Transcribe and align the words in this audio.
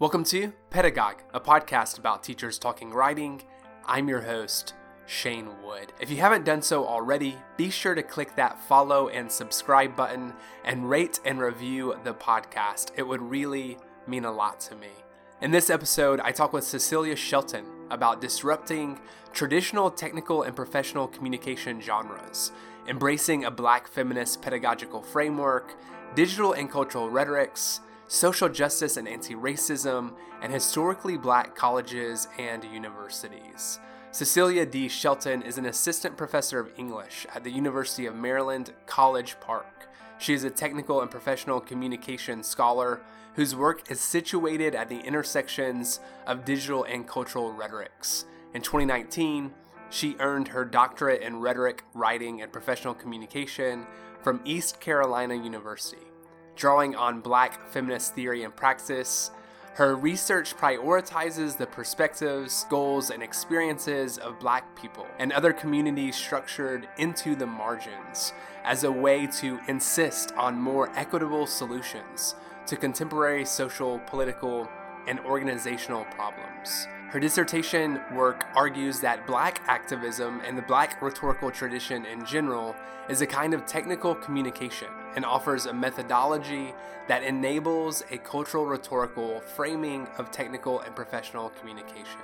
Welcome 0.00 0.24
to 0.24 0.52
Pedagogue, 0.70 1.22
a 1.32 1.38
podcast 1.38 2.00
about 2.00 2.24
teachers 2.24 2.58
talking 2.58 2.90
writing. 2.90 3.40
I'm 3.86 4.08
your 4.08 4.22
host, 4.22 4.74
Shane 5.06 5.48
Wood. 5.62 5.92
If 6.00 6.10
you 6.10 6.16
haven't 6.16 6.44
done 6.44 6.62
so 6.62 6.84
already, 6.84 7.36
be 7.56 7.70
sure 7.70 7.94
to 7.94 8.02
click 8.02 8.34
that 8.34 8.60
follow 8.60 9.06
and 9.06 9.30
subscribe 9.30 9.94
button 9.94 10.32
and 10.64 10.90
rate 10.90 11.20
and 11.24 11.38
review 11.38 11.94
the 12.02 12.12
podcast. 12.12 12.90
It 12.96 13.04
would 13.04 13.22
really 13.22 13.78
mean 14.08 14.24
a 14.24 14.32
lot 14.32 14.58
to 14.62 14.74
me. 14.74 14.88
In 15.40 15.52
this 15.52 15.70
episode, 15.70 16.18
I 16.24 16.32
talk 16.32 16.52
with 16.52 16.64
Cecilia 16.64 17.14
Shelton 17.14 17.64
about 17.88 18.20
disrupting 18.20 18.98
traditional 19.32 19.92
technical 19.92 20.42
and 20.42 20.56
professional 20.56 21.06
communication 21.06 21.80
genres, 21.80 22.50
embracing 22.88 23.44
a 23.44 23.50
black 23.50 23.86
feminist 23.86 24.42
pedagogical 24.42 25.02
framework, 25.02 25.76
digital 26.16 26.52
and 26.52 26.68
cultural 26.68 27.08
rhetorics, 27.08 27.78
social 28.06 28.48
justice 28.48 28.96
and 28.96 29.08
anti 29.08 29.34
racism, 29.34 30.12
and 30.42 30.52
historically 30.52 31.16
black 31.16 31.54
colleges 31.54 32.28
and 32.38 32.64
universities. 32.64 33.78
Cecilia 34.10 34.64
D. 34.64 34.88
Shelton 34.88 35.42
is 35.42 35.58
an 35.58 35.66
assistant 35.66 36.16
professor 36.16 36.60
of 36.60 36.70
English 36.78 37.26
at 37.34 37.42
the 37.42 37.50
University 37.50 38.06
of 38.06 38.14
Maryland, 38.14 38.72
College 38.86 39.36
Park. 39.40 39.88
She 40.18 40.34
is 40.34 40.44
a 40.44 40.50
technical 40.50 41.00
and 41.00 41.10
professional 41.10 41.60
communication 41.60 42.42
scholar 42.42 43.00
whose 43.34 43.56
work 43.56 43.90
is 43.90 44.00
situated 44.00 44.74
at 44.76 44.88
the 44.88 45.00
intersections 45.00 45.98
of 46.26 46.44
digital 46.44 46.84
and 46.84 47.08
cultural 47.08 47.52
rhetorics. 47.52 48.26
In 48.54 48.62
2019, 48.62 49.52
she 49.90 50.14
earned 50.20 50.48
her 50.48 50.64
doctorate 50.64 51.22
in 51.22 51.40
rhetoric, 51.40 51.82
writing, 51.94 52.42
and 52.42 52.52
professional 52.52 52.94
communication 52.94 53.84
from 54.22 54.40
East 54.44 54.80
Carolina 54.80 55.34
University 55.34 56.13
drawing 56.56 56.94
on 56.94 57.20
black 57.20 57.68
feminist 57.68 58.14
theory 58.14 58.44
and 58.44 58.54
praxis. 58.54 59.30
Her 59.74 59.96
research 59.96 60.56
prioritizes 60.56 61.56
the 61.56 61.66
perspectives, 61.66 62.64
goals, 62.70 63.10
and 63.10 63.22
experiences 63.22 64.18
of 64.18 64.38
black 64.38 64.76
people 64.76 65.06
and 65.18 65.32
other 65.32 65.52
communities 65.52 66.14
structured 66.14 66.88
into 66.96 67.34
the 67.34 67.46
margins 67.46 68.32
as 68.62 68.84
a 68.84 68.92
way 68.92 69.26
to 69.26 69.58
insist 69.66 70.32
on 70.36 70.54
more 70.54 70.90
equitable 70.96 71.46
solutions 71.46 72.36
to 72.66 72.76
contemporary 72.76 73.44
social, 73.44 73.98
political, 74.06 74.68
and 75.08 75.18
organizational 75.20 76.04
problems. 76.04 76.86
Her 77.10 77.20
dissertation 77.20 78.00
work 78.14 78.46
argues 78.54 79.00
that 79.00 79.26
black 79.26 79.60
activism 79.66 80.40
and 80.46 80.56
the 80.56 80.62
black 80.62 81.02
rhetorical 81.02 81.50
tradition 81.50 82.06
in 82.06 82.24
general 82.24 82.74
is 83.08 83.20
a 83.20 83.26
kind 83.26 83.54
of 83.54 83.66
technical 83.66 84.14
communication 84.14 84.88
and 85.16 85.24
offers 85.24 85.66
a 85.66 85.72
methodology 85.72 86.74
that 87.08 87.22
enables 87.22 88.02
a 88.10 88.18
cultural 88.18 88.66
rhetorical 88.66 89.40
framing 89.40 90.06
of 90.18 90.30
technical 90.30 90.80
and 90.80 90.96
professional 90.96 91.50
communication. 91.50 92.20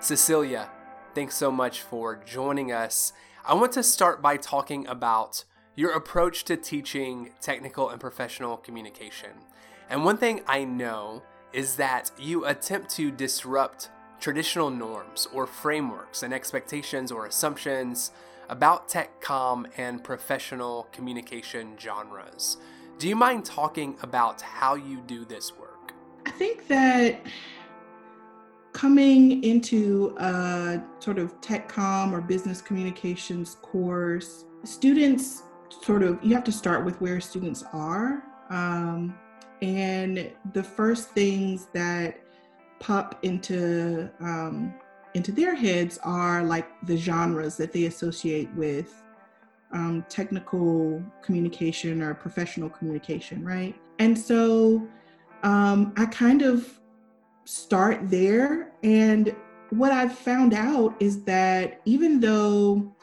Cecilia, 0.00 0.68
thanks 1.14 1.36
so 1.36 1.50
much 1.50 1.82
for 1.82 2.16
joining 2.16 2.72
us. 2.72 3.12
I 3.44 3.54
want 3.54 3.72
to 3.72 3.82
start 3.82 4.20
by 4.20 4.36
talking 4.36 4.86
about 4.86 5.44
your 5.74 5.92
approach 5.92 6.44
to 6.44 6.56
teaching 6.56 7.30
technical 7.40 7.88
and 7.88 8.00
professional 8.00 8.56
communication. 8.56 9.30
And 9.88 10.04
one 10.04 10.18
thing 10.18 10.42
I 10.46 10.64
know 10.64 11.22
is 11.52 11.76
that 11.76 12.10
you 12.18 12.44
attempt 12.44 12.90
to 12.90 13.10
disrupt 13.10 13.90
traditional 14.20 14.70
norms 14.70 15.26
or 15.32 15.46
frameworks 15.46 16.22
and 16.22 16.34
expectations 16.34 17.10
or 17.10 17.26
assumptions 17.26 18.12
about 18.50 18.88
tech 18.88 19.20
com 19.20 19.66
and 19.78 20.04
professional 20.04 20.88
communication 20.92 21.76
genres. 21.78 22.58
Do 22.98 23.08
you 23.08 23.16
mind 23.16 23.46
talking 23.46 23.96
about 24.02 24.42
how 24.42 24.74
you 24.74 25.00
do 25.06 25.24
this 25.24 25.56
work? 25.56 25.94
I 26.26 26.32
think 26.32 26.68
that 26.68 27.24
coming 28.72 29.42
into 29.42 30.14
a 30.18 30.82
sort 30.98 31.18
of 31.18 31.40
tech 31.40 31.68
com 31.68 32.14
or 32.14 32.20
business 32.20 32.60
communications 32.60 33.56
course, 33.62 34.44
students 34.64 35.44
sort 35.82 36.02
of, 36.02 36.18
you 36.22 36.34
have 36.34 36.44
to 36.44 36.52
start 36.52 36.84
with 36.84 37.00
where 37.00 37.20
students 37.20 37.64
are. 37.72 38.22
Um, 38.50 39.14
and 39.62 40.32
the 40.52 40.62
first 40.62 41.10
things 41.10 41.68
that 41.72 42.20
pop 42.80 43.18
into 43.22 44.10
um, 44.20 44.74
into 45.14 45.32
their 45.32 45.54
heads 45.54 45.98
are 46.02 46.42
like 46.44 46.68
the 46.86 46.96
genres 46.96 47.56
that 47.56 47.72
they 47.72 47.84
associate 47.84 48.48
with 48.54 49.02
um, 49.72 50.04
technical 50.08 51.02
communication 51.22 52.02
or 52.02 52.14
professional 52.14 52.68
communication, 52.68 53.44
right? 53.44 53.74
And 53.98 54.18
so 54.18 54.86
um, 55.42 55.92
I 55.96 56.06
kind 56.06 56.42
of 56.42 56.80
start 57.44 58.10
there. 58.10 58.72
And 58.82 59.34
what 59.70 59.92
I've 59.92 60.16
found 60.16 60.54
out 60.54 60.94
is 61.00 61.22
that 61.24 61.80
even 61.84 62.20
though 62.20 62.94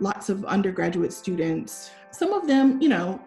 lots 0.00 0.28
of 0.28 0.44
undergraduate 0.44 1.12
students, 1.12 1.90
some 2.10 2.32
of 2.32 2.46
them, 2.46 2.80
you 2.80 2.88
know, 2.88 3.20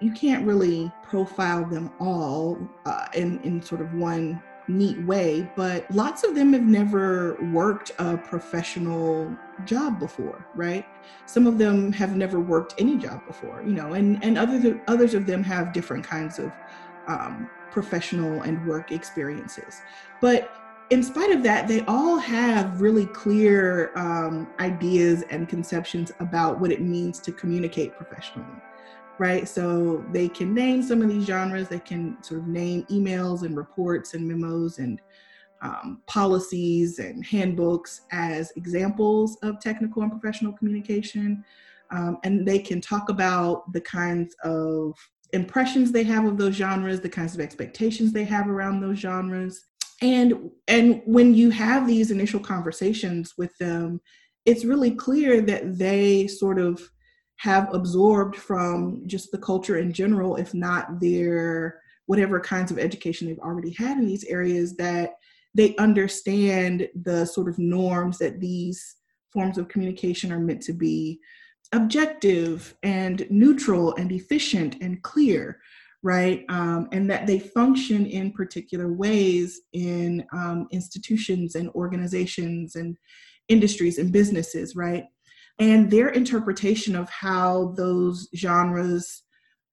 you 0.00 0.12
can't 0.12 0.46
really 0.46 0.92
profile 1.02 1.64
them 1.64 1.90
all 1.98 2.58
uh, 2.84 3.06
in, 3.14 3.40
in 3.40 3.62
sort 3.62 3.80
of 3.80 3.92
one 3.94 4.42
neat 4.68 5.02
way, 5.04 5.50
but 5.56 5.90
lots 5.90 6.24
of 6.24 6.34
them 6.34 6.52
have 6.52 6.62
never 6.62 7.36
worked 7.52 7.90
a 7.98 8.16
professional 8.16 9.34
job 9.64 9.98
before, 9.98 10.46
right? 10.54 10.86
Some 11.26 11.46
of 11.46 11.58
them 11.58 11.92
have 11.92 12.16
never 12.16 12.38
worked 12.38 12.74
any 12.78 12.96
job 12.96 13.26
before, 13.26 13.62
you 13.62 13.72
know, 13.72 13.94
and 13.94 14.22
and 14.22 14.38
others 14.38 14.74
others 14.86 15.14
of 15.14 15.26
them 15.26 15.42
have 15.42 15.72
different 15.72 16.04
kinds 16.04 16.38
of 16.38 16.52
um, 17.06 17.48
professional 17.70 18.42
and 18.42 18.64
work 18.66 18.92
experiences. 18.92 19.80
But 20.20 20.52
in 20.90 21.02
spite 21.02 21.30
of 21.30 21.42
that, 21.42 21.68
they 21.68 21.82
all 21.82 22.18
have 22.18 22.80
really 22.80 23.06
clear 23.06 23.92
um, 23.94 24.48
ideas 24.58 25.22
and 25.30 25.48
conceptions 25.48 26.12
about 26.18 26.60
what 26.60 26.72
it 26.72 26.80
means 26.80 27.18
to 27.20 27.32
communicate 27.32 27.94
professionally 27.94 28.62
right? 29.18 29.48
So 29.48 30.04
they 30.12 30.28
can 30.28 30.54
name 30.54 30.82
some 30.82 31.02
of 31.02 31.08
these 31.08 31.26
genres, 31.26 31.68
they 31.68 31.80
can 31.80 32.22
sort 32.22 32.40
of 32.40 32.48
name 32.48 32.84
emails 32.90 33.42
and 33.42 33.56
reports 33.56 34.14
and 34.14 34.26
memos 34.26 34.78
and 34.78 35.00
um, 35.60 36.02
policies 36.06 36.98
and 36.98 37.24
handbooks 37.24 38.02
as 38.12 38.52
examples 38.56 39.36
of 39.42 39.60
technical 39.60 40.02
and 40.02 40.10
professional 40.10 40.52
communication. 40.52 41.44
Um, 41.90 42.18
and 42.22 42.46
they 42.46 42.58
can 42.58 42.80
talk 42.80 43.08
about 43.08 43.72
the 43.72 43.80
kinds 43.80 44.36
of 44.44 44.94
impressions 45.32 45.90
they 45.90 46.04
have 46.04 46.24
of 46.24 46.38
those 46.38 46.54
genres, 46.54 47.00
the 47.00 47.08
kinds 47.08 47.34
of 47.34 47.40
expectations 47.40 48.12
they 48.12 48.24
have 48.24 48.48
around 48.48 48.80
those 48.80 48.98
genres. 48.98 49.64
And 50.00 50.50
and 50.68 51.02
when 51.06 51.34
you 51.34 51.50
have 51.50 51.86
these 51.86 52.10
initial 52.10 52.40
conversations 52.40 53.34
with 53.36 53.56
them, 53.58 54.00
it's 54.44 54.64
really 54.64 54.92
clear 54.92 55.40
that 55.42 55.76
they 55.76 56.28
sort 56.28 56.58
of 56.60 56.88
have 57.38 57.72
absorbed 57.72 58.36
from 58.36 59.02
just 59.06 59.30
the 59.30 59.38
culture 59.38 59.78
in 59.78 59.92
general, 59.92 60.36
if 60.36 60.54
not 60.54 61.00
their 61.00 61.80
whatever 62.06 62.40
kinds 62.40 62.70
of 62.70 62.78
education 62.78 63.26
they've 63.26 63.38
already 63.38 63.72
had 63.72 63.98
in 63.98 64.06
these 64.06 64.24
areas, 64.24 64.76
that 64.76 65.12
they 65.54 65.76
understand 65.76 66.88
the 67.02 67.24
sort 67.24 67.48
of 67.48 67.58
norms 67.58 68.18
that 68.18 68.40
these 68.40 68.96
forms 69.32 69.58
of 69.58 69.68
communication 69.68 70.32
are 70.32 70.40
meant 70.40 70.62
to 70.62 70.72
be 70.72 71.20
objective 71.72 72.74
and 72.82 73.26
neutral 73.30 73.94
and 73.96 74.10
efficient 74.10 74.76
and 74.80 75.02
clear 75.02 75.60
right? 76.02 76.44
Um, 76.48 76.88
and 76.92 77.10
that 77.10 77.26
they 77.26 77.38
function 77.38 78.06
in 78.06 78.32
particular 78.32 78.92
ways 78.92 79.62
in 79.72 80.24
um, 80.32 80.68
institutions 80.70 81.54
and 81.54 81.70
organizations 81.70 82.76
and 82.76 82.96
industries 83.48 83.98
and 83.98 84.12
businesses 84.12 84.76
right 84.76 85.06
and 85.58 85.90
their 85.90 86.08
interpretation 86.08 86.94
of 86.94 87.08
how 87.10 87.74
those 87.76 88.28
genres 88.36 89.22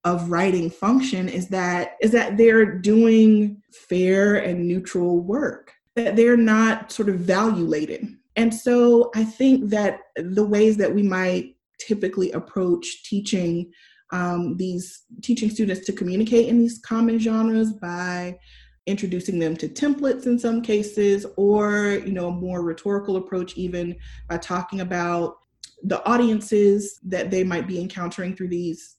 of 0.04 0.30
writing 0.30 0.70
function 0.70 1.28
is 1.28 1.48
that 1.48 1.96
is 2.00 2.12
that 2.12 2.36
they're 2.36 2.78
doing 2.78 3.60
fair 3.72 4.36
and 4.36 4.66
neutral 4.66 5.20
work 5.20 5.72
that 5.96 6.14
they're 6.14 6.36
not 6.36 6.92
sort 6.92 7.08
of 7.08 7.16
valulated 7.16 8.06
and 8.36 8.54
so 8.54 9.10
i 9.14 9.24
think 9.24 9.68
that 9.70 10.00
the 10.16 10.44
ways 10.44 10.76
that 10.76 10.94
we 10.94 11.02
might 11.02 11.56
typically 11.78 12.30
approach 12.32 13.02
teaching 13.04 13.70
um, 14.12 14.56
these 14.56 15.02
teaching 15.22 15.50
students 15.50 15.84
to 15.86 15.92
communicate 15.92 16.48
in 16.48 16.60
these 16.60 16.78
common 16.78 17.18
genres 17.18 17.72
by 17.72 18.38
introducing 18.86 19.40
them 19.40 19.56
to 19.56 19.68
templates 19.68 20.26
in 20.26 20.38
some 20.38 20.62
cases 20.62 21.26
or 21.36 22.00
you 22.06 22.12
know 22.12 22.28
a 22.28 22.32
more 22.32 22.62
rhetorical 22.62 23.16
approach 23.16 23.56
even 23.56 23.96
by 24.28 24.38
talking 24.38 24.80
about 24.80 25.38
the 25.84 26.04
audiences 26.08 26.98
that 27.04 27.30
they 27.30 27.44
might 27.44 27.66
be 27.66 27.80
encountering 27.80 28.34
through 28.34 28.48
these 28.48 28.96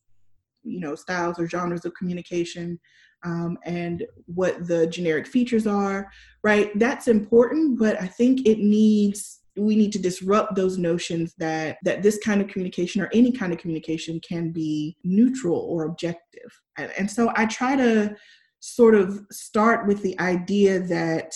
you 0.63 0.79
know 0.79 0.95
styles 0.95 1.39
or 1.39 1.47
genres 1.47 1.85
of 1.85 1.93
communication 1.95 2.79
um, 3.25 3.57
and 3.65 4.05
what 4.25 4.67
the 4.67 4.87
generic 4.87 5.25
features 5.25 5.65
are 5.65 6.09
right? 6.43 6.77
That's 6.77 7.07
important 7.07 7.79
but 7.79 8.01
i 8.01 8.07
think 8.07 8.47
it 8.47 8.59
needs 8.59 9.41
we 9.57 9.75
need 9.75 9.91
to 9.91 9.99
disrupt 9.99 10.55
those 10.55 10.77
notions 10.77 11.33
that 11.37 11.77
that 11.83 12.03
this 12.03 12.19
kind 12.19 12.41
of 12.41 12.47
communication 12.47 13.01
or 13.01 13.09
any 13.13 13.31
kind 13.31 13.51
of 13.51 13.59
communication 13.59 14.19
can 14.19 14.51
be 14.51 14.95
neutral 15.03 15.57
or 15.57 15.85
objective. 15.85 16.51
And, 16.77 16.91
and 16.97 17.09
so 17.09 17.31
i 17.35 17.45
try 17.45 17.75
to 17.75 18.15
sort 18.59 18.95
of 18.95 19.19
start 19.31 19.87
with 19.87 20.01
the 20.01 20.19
idea 20.19 20.79
that 20.79 21.31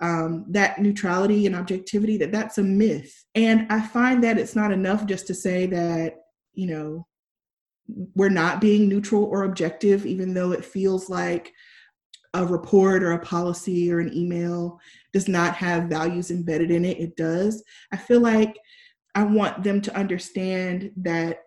um, 0.00 0.46
that 0.48 0.80
neutrality 0.80 1.46
and 1.46 1.54
objectivity 1.54 2.16
that 2.18 2.32
that's 2.32 2.58
a 2.58 2.62
myth. 2.62 3.24
And 3.34 3.66
i 3.70 3.80
find 3.80 4.24
that 4.24 4.38
it's 4.38 4.56
not 4.56 4.72
enough 4.72 5.06
just 5.06 5.26
to 5.28 5.34
say 5.34 5.66
that 5.66 6.16
you 6.52 6.66
know 6.66 7.06
we're 8.14 8.28
not 8.28 8.60
being 8.60 8.88
neutral 8.88 9.24
or 9.24 9.44
objective 9.44 10.06
even 10.06 10.32
though 10.32 10.52
it 10.52 10.64
feels 10.64 11.10
like 11.10 11.52
a 12.34 12.46
report 12.46 13.02
or 13.02 13.12
a 13.12 13.18
policy 13.18 13.90
or 13.92 13.98
an 13.98 14.16
email 14.16 14.78
does 15.12 15.26
not 15.26 15.56
have 15.56 15.84
values 15.84 16.30
embedded 16.30 16.70
in 16.70 16.84
it. 16.84 17.00
It 17.00 17.16
does. 17.16 17.64
I 17.92 17.96
feel 17.96 18.20
like 18.20 18.56
i 19.14 19.24
want 19.24 19.62
them 19.62 19.80
to 19.80 19.96
understand 19.96 20.92
that 20.96 21.40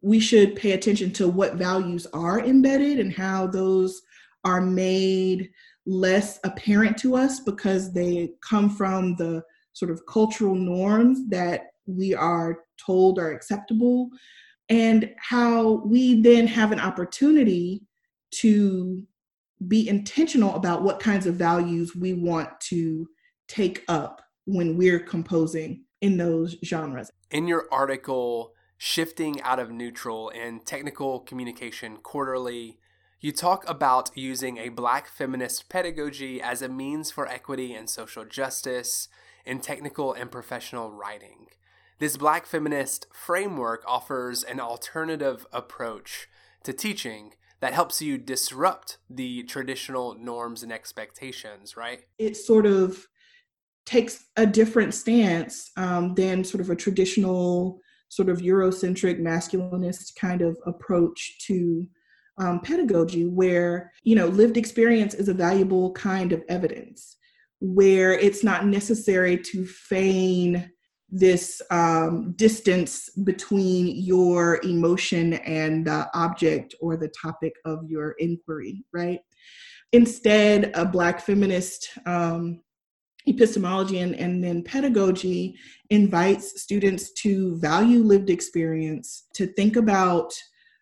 we 0.00 0.18
should 0.20 0.56
pay 0.56 0.72
attention 0.72 1.12
to 1.12 1.28
what 1.28 1.54
values 1.54 2.06
are 2.12 2.40
embedded 2.40 2.98
and 2.98 3.12
how 3.12 3.46
those 3.46 4.02
are 4.44 4.60
made 4.60 5.50
less 5.86 6.38
apparent 6.44 6.96
to 6.98 7.16
us 7.16 7.40
because 7.40 7.92
they 7.92 8.30
come 8.48 8.70
from 8.70 9.16
the 9.16 9.42
sort 9.72 9.90
of 9.90 10.04
cultural 10.06 10.54
norms 10.54 11.28
that 11.28 11.72
we 11.86 12.14
are 12.14 12.60
told 12.78 13.18
are 13.18 13.32
acceptable, 13.32 14.08
and 14.68 15.10
how 15.18 15.82
we 15.84 16.20
then 16.20 16.46
have 16.46 16.72
an 16.72 16.80
opportunity 16.80 17.82
to 18.30 19.02
be 19.68 19.88
intentional 19.88 20.54
about 20.54 20.82
what 20.82 21.00
kinds 21.00 21.26
of 21.26 21.36
values 21.36 21.94
we 21.94 22.12
want 22.12 22.48
to 22.60 23.08
take 23.48 23.84
up 23.88 24.22
when 24.44 24.76
we're 24.76 25.00
composing 25.00 25.84
in 26.00 26.16
those 26.16 26.56
genres. 26.64 27.10
In 27.30 27.46
your 27.46 27.66
article, 27.70 28.52
Shifting 28.78 29.40
Out 29.42 29.58
of 29.58 29.70
Neutral 29.70 30.30
and 30.34 30.64
Technical 30.66 31.20
Communication 31.20 31.98
Quarterly, 31.98 32.78
you 33.22 33.30
talk 33.30 33.66
about 33.68 34.10
using 34.16 34.58
a 34.58 34.68
black 34.68 35.06
feminist 35.06 35.68
pedagogy 35.68 36.42
as 36.42 36.60
a 36.60 36.68
means 36.68 37.12
for 37.12 37.28
equity 37.28 37.72
and 37.72 37.88
social 37.88 38.24
justice 38.24 39.08
in 39.46 39.60
technical 39.60 40.12
and 40.12 40.30
professional 40.30 40.90
writing. 40.90 41.46
This 42.00 42.16
black 42.16 42.46
feminist 42.46 43.06
framework 43.12 43.84
offers 43.86 44.42
an 44.42 44.58
alternative 44.58 45.46
approach 45.52 46.28
to 46.64 46.72
teaching 46.72 47.34
that 47.60 47.72
helps 47.72 48.02
you 48.02 48.18
disrupt 48.18 48.98
the 49.08 49.44
traditional 49.44 50.16
norms 50.18 50.64
and 50.64 50.72
expectations, 50.72 51.76
right? 51.76 52.00
It 52.18 52.36
sort 52.36 52.66
of 52.66 53.06
takes 53.86 54.24
a 54.36 54.44
different 54.44 54.94
stance 54.94 55.70
um, 55.76 56.14
than 56.14 56.42
sort 56.42 56.60
of 56.60 56.70
a 56.70 56.76
traditional, 56.76 57.80
sort 58.08 58.28
of 58.28 58.38
Eurocentric, 58.38 59.20
masculinist 59.20 60.16
kind 60.16 60.42
of 60.42 60.56
approach 60.66 61.38
to 61.46 61.86
um, 62.38 62.60
pedagogy 62.60 63.26
where 63.26 63.92
you 64.02 64.16
know 64.16 64.26
lived 64.26 64.56
experience 64.56 65.14
is 65.14 65.28
a 65.28 65.34
valuable 65.34 65.92
kind 65.92 66.32
of 66.32 66.42
evidence 66.48 67.16
where 67.60 68.12
it's 68.12 68.42
not 68.42 68.66
necessary 68.66 69.38
to 69.38 69.64
feign 69.64 70.70
this 71.08 71.60
um, 71.70 72.32
distance 72.32 73.10
between 73.24 73.94
your 74.02 74.60
emotion 74.64 75.34
and 75.34 75.86
the 75.86 76.08
object 76.14 76.74
or 76.80 76.96
the 76.96 77.12
topic 77.20 77.52
of 77.64 77.84
your 77.88 78.12
inquiry 78.18 78.84
right? 78.92 79.20
Instead 79.92 80.72
a 80.74 80.86
black 80.86 81.20
feminist 81.20 81.90
um, 82.06 82.62
epistemology 83.28 83.98
and, 83.98 84.14
and 84.16 84.42
then 84.42 84.62
pedagogy 84.62 85.54
invites 85.90 86.62
students 86.62 87.12
to 87.12 87.56
value 87.58 87.98
lived 87.98 88.30
experience 88.30 89.26
to 89.34 89.46
think 89.46 89.76
about 89.76 90.32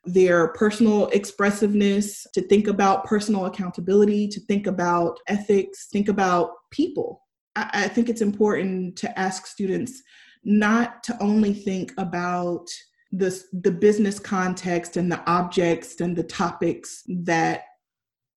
their 0.04 0.48
personal 0.48 1.08
expressiveness, 1.08 2.26
to 2.32 2.40
think 2.40 2.68
about 2.68 3.04
personal 3.04 3.46
accountability, 3.46 4.28
to 4.28 4.40
think 4.40 4.66
about 4.66 5.18
ethics, 5.26 5.88
think 5.88 6.08
about 6.08 6.52
people. 6.70 7.26
I, 7.56 7.70
I 7.72 7.88
think 7.88 8.08
it's 8.08 8.22
important 8.22 8.96
to 8.96 9.18
ask 9.18 9.46
students 9.46 10.02
not 10.42 11.02
to 11.04 11.22
only 11.22 11.52
think 11.52 11.92
about 11.98 12.66
the, 13.12 13.38
the 13.52 13.72
business 13.72 14.18
context 14.18 14.96
and 14.96 15.10
the 15.10 15.22
objects 15.28 16.00
and 16.00 16.16
the 16.16 16.22
topics 16.22 17.02
that 17.08 17.64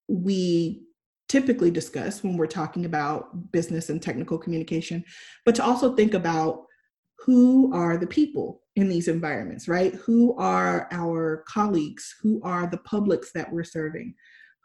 we 0.07 0.83
typically 1.30 1.71
discuss 1.71 2.24
when 2.24 2.38
we're 2.38 2.45
talking 2.45 2.86
about 2.86 3.51
business 3.51 3.89
and 3.89 4.01
technical 4.01 4.38
communication, 4.38 5.04
but 5.45 5.56
to 5.56 5.63
also 5.63 5.95
think 5.95 6.13
about 6.13 6.65
who 7.19 7.74
are 7.74 7.98
the 7.98 8.07
people 8.07 8.62
in 8.75 8.89
these 8.89 9.07
environments, 9.07 9.67
right? 9.67 9.93
Who 9.95 10.35
are 10.37 10.87
our 10.91 11.43
colleagues? 11.47 12.15
Who 12.21 12.41
are 12.43 12.67
the 12.67 12.79
publics 12.79 13.31
that 13.33 13.51
we're 13.51 13.63
serving? 13.63 14.15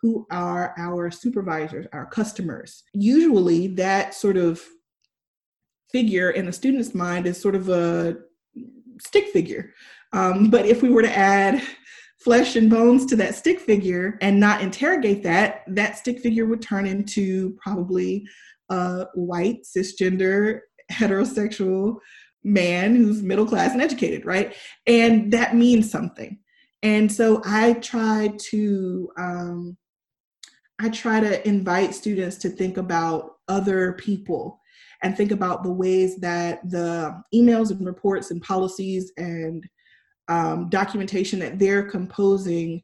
Who 0.01 0.27
are 0.31 0.75
our 0.79 1.11
supervisors, 1.11 1.87
our 1.93 2.07
customers? 2.07 2.85
Usually, 2.95 3.69
that 3.69 4.15
sort 4.15 4.37
of 4.37 4.63
figure 5.91 6.31
in 6.31 6.49
a 6.49 6.53
student's 6.53 6.95
mind 6.95 7.27
is 7.27 7.41
sort 7.41 7.55
of 7.55 7.69
a 7.69 8.17
stick 9.01 9.29
figure. 9.29 9.73
Um, 10.13 10.51
but 10.51 10.67
if 10.67 10.83
we 10.83 10.91
were 10.91 11.03
to 11.03 11.17
add 11.17 11.63
flesh 12.21 12.57
and 12.57 12.69
bones 12.71 13.07
to 13.07 13.17
that 13.17 13.35
stick 13.35 13.61
figure 13.61 14.19
and 14.21 14.41
not 14.41 14.61
interrogate 14.61 15.23
that, 15.23 15.63
that 15.69 15.99
stick 15.99 16.21
figure 16.21 16.47
would 16.47 16.63
turn 16.63 16.87
into 16.87 17.57
probably 17.63 18.27
a 18.71 19.07
white, 19.15 19.65
cisgender, 19.65 20.61
heterosexual 20.91 21.99
man 22.45 22.95
who's 22.95 23.23
middle 23.23 23.47
class 23.47 23.73
and 23.73 23.83
educated, 23.83 24.25
right? 24.25 24.55
And 24.87 25.33
that 25.33 25.55
means 25.55 25.91
something. 25.91 26.39
And 26.83 27.11
so 27.11 27.43
I 27.45 27.75
try 27.75 28.33
to 28.51 29.11
um, 29.19 29.77
I 30.81 30.89
try 30.91 31.19
to 31.21 31.47
invite 31.47 31.95
students 31.95 32.37
to 32.39 32.51
think 32.51 32.77
about 32.77 33.33
other 33.49 33.95
people 33.95 34.61
and 35.03 35.17
think 35.17 35.33
about 35.33 35.63
the 35.63 35.73
ways 35.73 36.17
that 36.19 36.69
the 36.71 37.21
emails 37.35 37.71
and 37.71 37.85
reports 37.85 38.31
and 38.31 38.41
policies 38.41 39.13
and 39.17 39.65
um, 40.29 40.69
documentation 40.69 41.39
that 41.41 41.59
they're 41.59 41.89
composing 41.89 42.83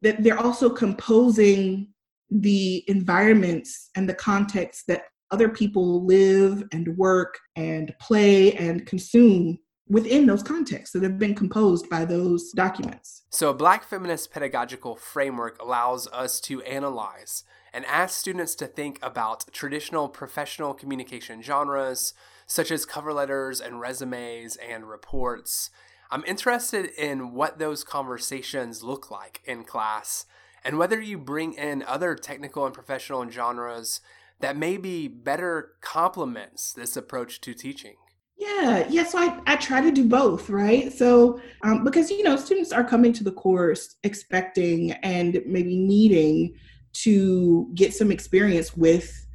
that 0.00 0.20
they're 0.22 0.38
also 0.38 0.68
composing 0.68 1.88
the 2.30 2.82
environments 2.88 3.90
and 3.94 4.08
the 4.08 4.14
context 4.14 4.86
that 4.88 5.04
other 5.32 5.48
people 5.48 6.04
live 6.04 6.62
and 6.72 6.96
work 6.96 7.38
and 7.56 7.94
play 7.98 8.52
and 8.52 8.86
consume 8.86 9.58
within 9.88 10.26
those 10.26 10.42
contexts 10.42 10.92
that 10.92 11.02
have 11.02 11.18
been 11.18 11.34
composed 11.34 11.88
by 11.90 12.04
those 12.04 12.52
documents. 12.52 13.22
So, 13.30 13.50
a 13.50 13.54
Black 13.54 13.82
feminist 13.84 14.30
pedagogical 14.30 14.94
framework 14.94 15.60
allows 15.60 16.06
us 16.08 16.40
to 16.42 16.62
analyze 16.62 17.44
and 17.72 17.84
ask 17.86 18.18
students 18.18 18.54
to 18.56 18.66
think 18.66 18.98
about 19.02 19.50
traditional 19.52 20.08
professional 20.08 20.74
communication 20.74 21.42
genres, 21.42 22.12
such 22.46 22.70
as 22.70 22.84
cover 22.84 23.12
letters 23.12 23.60
and 23.60 23.80
resumes 23.80 24.56
and 24.56 24.88
reports. 24.88 25.70
I'm 26.10 26.24
interested 26.26 26.90
in 26.98 27.32
what 27.32 27.58
those 27.58 27.84
conversations 27.84 28.82
look 28.82 29.10
like 29.10 29.40
in 29.46 29.64
class 29.64 30.26
and 30.62 30.78
whether 30.78 31.00
you 31.00 31.16
bring 31.16 31.54
in 31.54 31.82
other 31.84 32.14
technical 32.14 32.66
and 32.66 32.74
professional 32.74 33.28
genres 33.30 34.00
that 34.42 34.56
maybe 34.56 35.08
better 35.08 35.72
complements 35.80 36.72
this 36.72 36.96
approach 36.96 37.40
to 37.40 37.54
teaching? 37.54 37.94
Yeah, 38.36 38.86
yeah. 38.88 39.04
So 39.04 39.18
I, 39.18 39.40
I 39.46 39.56
try 39.56 39.80
to 39.80 39.92
do 39.92 40.08
both, 40.08 40.50
right? 40.50 40.92
So 40.92 41.40
um, 41.62 41.84
because 41.84 42.10
you 42.10 42.24
know 42.24 42.36
students 42.36 42.72
are 42.72 42.84
coming 42.84 43.12
to 43.14 43.24
the 43.24 43.32
course 43.32 43.96
expecting 44.02 44.92
and 44.92 45.40
maybe 45.46 45.78
needing 45.78 46.54
to 46.94 47.70
get 47.74 47.94
some 47.94 48.10
experience 48.10 48.76
with, 48.76 49.26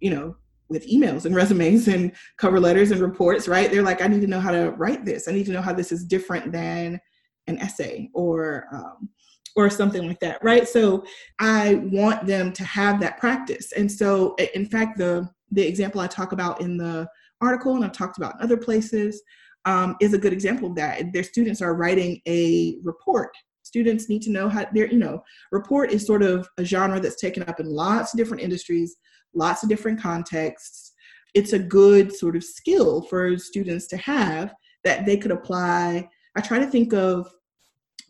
you 0.00 0.10
know, 0.10 0.36
with 0.68 0.86
emails 0.86 1.24
and 1.24 1.34
resumes 1.42 1.88
and 1.88 2.12
cover 2.36 2.60
letters 2.60 2.90
and 2.90 3.00
reports, 3.00 3.48
right? 3.48 3.70
They're 3.70 3.82
like, 3.82 4.02
I 4.02 4.08
need 4.08 4.20
to 4.20 4.26
know 4.26 4.40
how 4.40 4.52
to 4.52 4.70
write 4.72 5.04
this. 5.04 5.26
I 5.26 5.32
need 5.32 5.46
to 5.46 5.52
know 5.52 5.62
how 5.62 5.72
this 5.72 5.90
is 5.90 6.04
different 6.04 6.52
than 6.52 7.00
an 7.46 7.58
essay 7.58 8.10
or 8.14 8.66
um, 8.72 9.08
or 9.56 9.70
something 9.70 10.06
like 10.06 10.20
that, 10.20 10.42
right? 10.42 10.68
So 10.68 11.04
I 11.38 11.74
want 11.84 12.26
them 12.26 12.52
to 12.52 12.64
have 12.64 13.00
that 13.00 13.18
practice. 13.18 13.72
And 13.72 13.90
so, 13.90 14.34
in 14.54 14.66
fact, 14.66 14.98
the 14.98 15.28
the 15.52 15.66
example 15.66 16.00
I 16.00 16.08
talk 16.08 16.32
about 16.32 16.60
in 16.60 16.76
the 16.76 17.06
article 17.40 17.76
and 17.76 17.84
I've 17.84 17.92
talked 17.92 18.16
about 18.16 18.34
in 18.34 18.42
other 18.42 18.56
places 18.56 19.22
um, 19.64 19.96
is 20.00 20.12
a 20.12 20.18
good 20.18 20.32
example 20.32 20.68
of 20.68 20.76
that. 20.76 21.12
Their 21.12 21.22
students 21.22 21.62
are 21.62 21.74
writing 21.74 22.20
a 22.26 22.78
report. 22.82 23.30
Students 23.62 24.08
need 24.08 24.22
to 24.22 24.30
know 24.30 24.48
how 24.48 24.66
their, 24.72 24.88
you 24.88 24.98
know, 24.98 25.22
report 25.52 25.90
is 25.90 26.06
sort 26.06 26.22
of 26.22 26.48
a 26.58 26.64
genre 26.64 27.00
that's 27.00 27.20
taken 27.20 27.42
up 27.44 27.60
in 27.60 27.66
lots 27.66 28.12
of 28.12 28.18
different 28.18 28.42
industries, 28.42 28.96
lots 29.32 29.62
of 29.62 29.68
different 29.68 30.00
contexts. 30.00 30.92
It's 31.34 31.52
a 31.52 31.58
good 31.58 32.14
sort 32.14 32.36
of 32.36 32.44
skill 32.44 33.02
for 33.02 33.38
students 33.38 33.86
to 33.88 33.96
have 33.96 34.54
that 34.84 35.06
they 35.06 35.16
could 35.16 35.30
apply. 35.30 36.08
I 36.36 36.40
try 36.40 36.58
to 36.58 36.66
think 36.66 36.92
of 36.92 37.32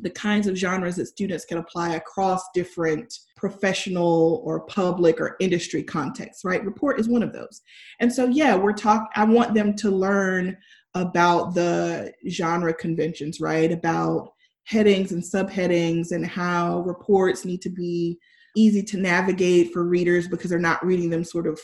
the 0.00 0.10
kinds 0.10 0.46
of 0.46 0.56
genres 0.56 0.96
that 0.96 1.06
students 1.06 1.44
can 1.44 1.58
apply 1.58 1.94
across 1.94 2.42
different 2.52 3.12
professional 3.36 4.42
or 4.44 4.66
public 4.66 5.20
or 5.20 5.36
industry 5.40 5.82
contexts, 5.82 6.44
right? 6.44 6.64
Report 6.64 6.98
is 6.98 7.08
one 7.08 7.22
of 7.22 7.32
those. 7.32 7.62
And 8.00 8.12
so, 8.12 8.26
yeah, 8.26 8.56
we're 8.56 8.72
talking, 8.72 9.08
I 9.14 9.24
want 9.24 9.54
them 9.54 9.74
to 9.76 9.90
learn 9.90 10.56
about 10.94 11.54
the 11.54 12.12
genre 12.28 12.72
conventions, 12.72 13.40
right? 13.40 13.70
About 13.70 14.30
headings 14.64 15.12
and 15.12 15.22
subheadings 15.22 16.12
and 16.12 16.26
how 16.26 16.80
reports 16.80 17.44
need 17.44 17.60
to 17.62 17.70
be 17.70 18.18
easy 18.56 18.82
to 18.82 18.96
navigate 18.96 19.72
for 19.72 19.84
readers 19.84 20.28
because 20.28 20.50
they're 20.50 20.58
not 20.58 20.84
reading 20.84 21.10
them 21.10 21.24
sort 21.24 21.46
of 21.46 21.60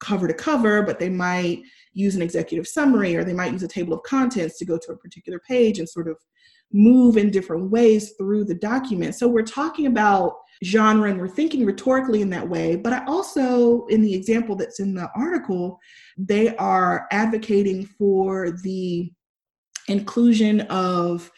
cover 0.00 0.28
to 0.28 0.34
cover, 0.34 0.82
but 0.82 0.98
they 0.98 1.08
might 1.08 1.62
use 1.94 2.14
an 2.14 2.22
executive 2.22 2.66
summary 2.66 3.16
or 3.16 3.24
they 3.24 3.32
might 3.32 3.52
use 3.52 3.62
a 3.62 3.68
table 3.68 3.94
of 3.94 4.02
contents 4.02 4.58
to 4.58 4.64
go 4.64 4.76
to 4.76 4.92
a 4.92 4.96
particular 4.96 5.40
page 5.48 5.78
and 5.78 5.88
sort 5.88 6.08
of 6.08 6.18
move 6.72 7.16
in 7.16 7.30
different 7.30 7.70
ways 7.70 8.12
through 8.18 8.44
the 8.44 8.54
document. 8.54 9.14
So 9.14 9.28
we're 9.28 9.42
talking 9.42 9.86
about 9.86 10.34
genre 10.64 11.10
and 11.10 11.20
we're 11.20 11.28
thinking 11.28 11.64
rhetorically 11.64 12.22
in 12.22 12.30
that 12.30 12.48
way. 12.48 12.76
But 12.76 12.92
I 12.92 13.04
also, 13.06 13.86
in 13.86 14.02
the 14.02 14.14
example 14.14 14.56
that's 14.56 14.80
in 14.80 14.94
the 14.94 15.10
article, 15.14 15.78
they 16.16 16.56
are 16.56 17.06
advocating 17.12 17.86
for 17.86 18.52
the 18.62 19.12
inclusion 19.88 20.62
of 20.62 21.30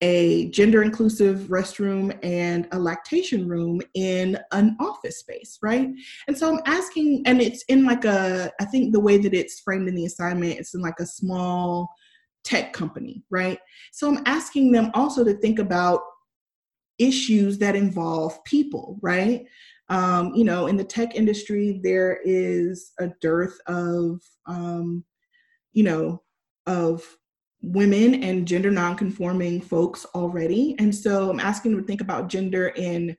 a 0.00 0.48
gender 0.50 0.82
inclusive 0.82 1.48
restroom 1.48 2.16
and 2.22 2.68
a 2.70 2.78
lactation 2.78 3.48
room 3.48 3.80
in 3.94 4.38
an 4.52 4.76
office 4.78 5.18
space, 5.18 5.58
right? 5.60 5.88
And 6.28 6.38
so 6.38 6.54
I'm 6.54 6.62
asking, 6.66 7.22
and 7.26 7.42
it's 7.42 7.64
in 7.64 7.84
like 7.84 8.04
a, 8.04 8.52
I 8.60 8.64
think 8.66 8.92
the 8.92 9.00
way 9.00 9.18
that 9.18 9.34
it's 9.34 9.58
framed 9.60 9.88
in 9.88 9.96
the 9.96 10.04
assignment, 10.04 10.58
it's 10.58 10.74
in 10.74 10.80
like 10.80 11.00
a 11.00 11.06
small 11.06 11.92
tech 12.48 12.72
company, 12.72 13.22
right? 13.28 13.58
So 13.92 14.08
I'm 14.08 14.22
asking 14.24 14.72
them 14.72 14.90
also 14.94 15.22
to 15.22 15.34
think 15.34 15.58
about 15.58 16.00
issues 16.98 17.58
that 17.58 17.76
involve 17.76 18.42
people, 18.44 18.98
right? 19.02 19.44
Um, 19.90 20.34
you 20.34 20.44
know, 20.44 20.66
in 20.66 20.78
the 20.78 20.84
tech 20.84 21.14
industry, 21.14 21.78
there 21.82 22.20
is 22.24 22.92
a 22.98 23.08
dearth 23.20 23.58
of, 23.66 24.22
um, 24.46 25.04
you 25.72 25.82
know, 25.82 26.22
of 26.66 27.04
women 27.60 28.22
and 28.22 28.48
gender 28.48 28.70
nonconforming 28.70 29.60
folks 29.60 30.06
already. 30.14 30.74
And 30.78 30.94
so 30.94 31.28
I'm 31.28 31.40
asking 31.40 31.72
them 31.72 31.80
to 31.82 31.86
think 31.86 32.00
about 32.00 32.28
gender 32.28 32.68
in 32.68 33.14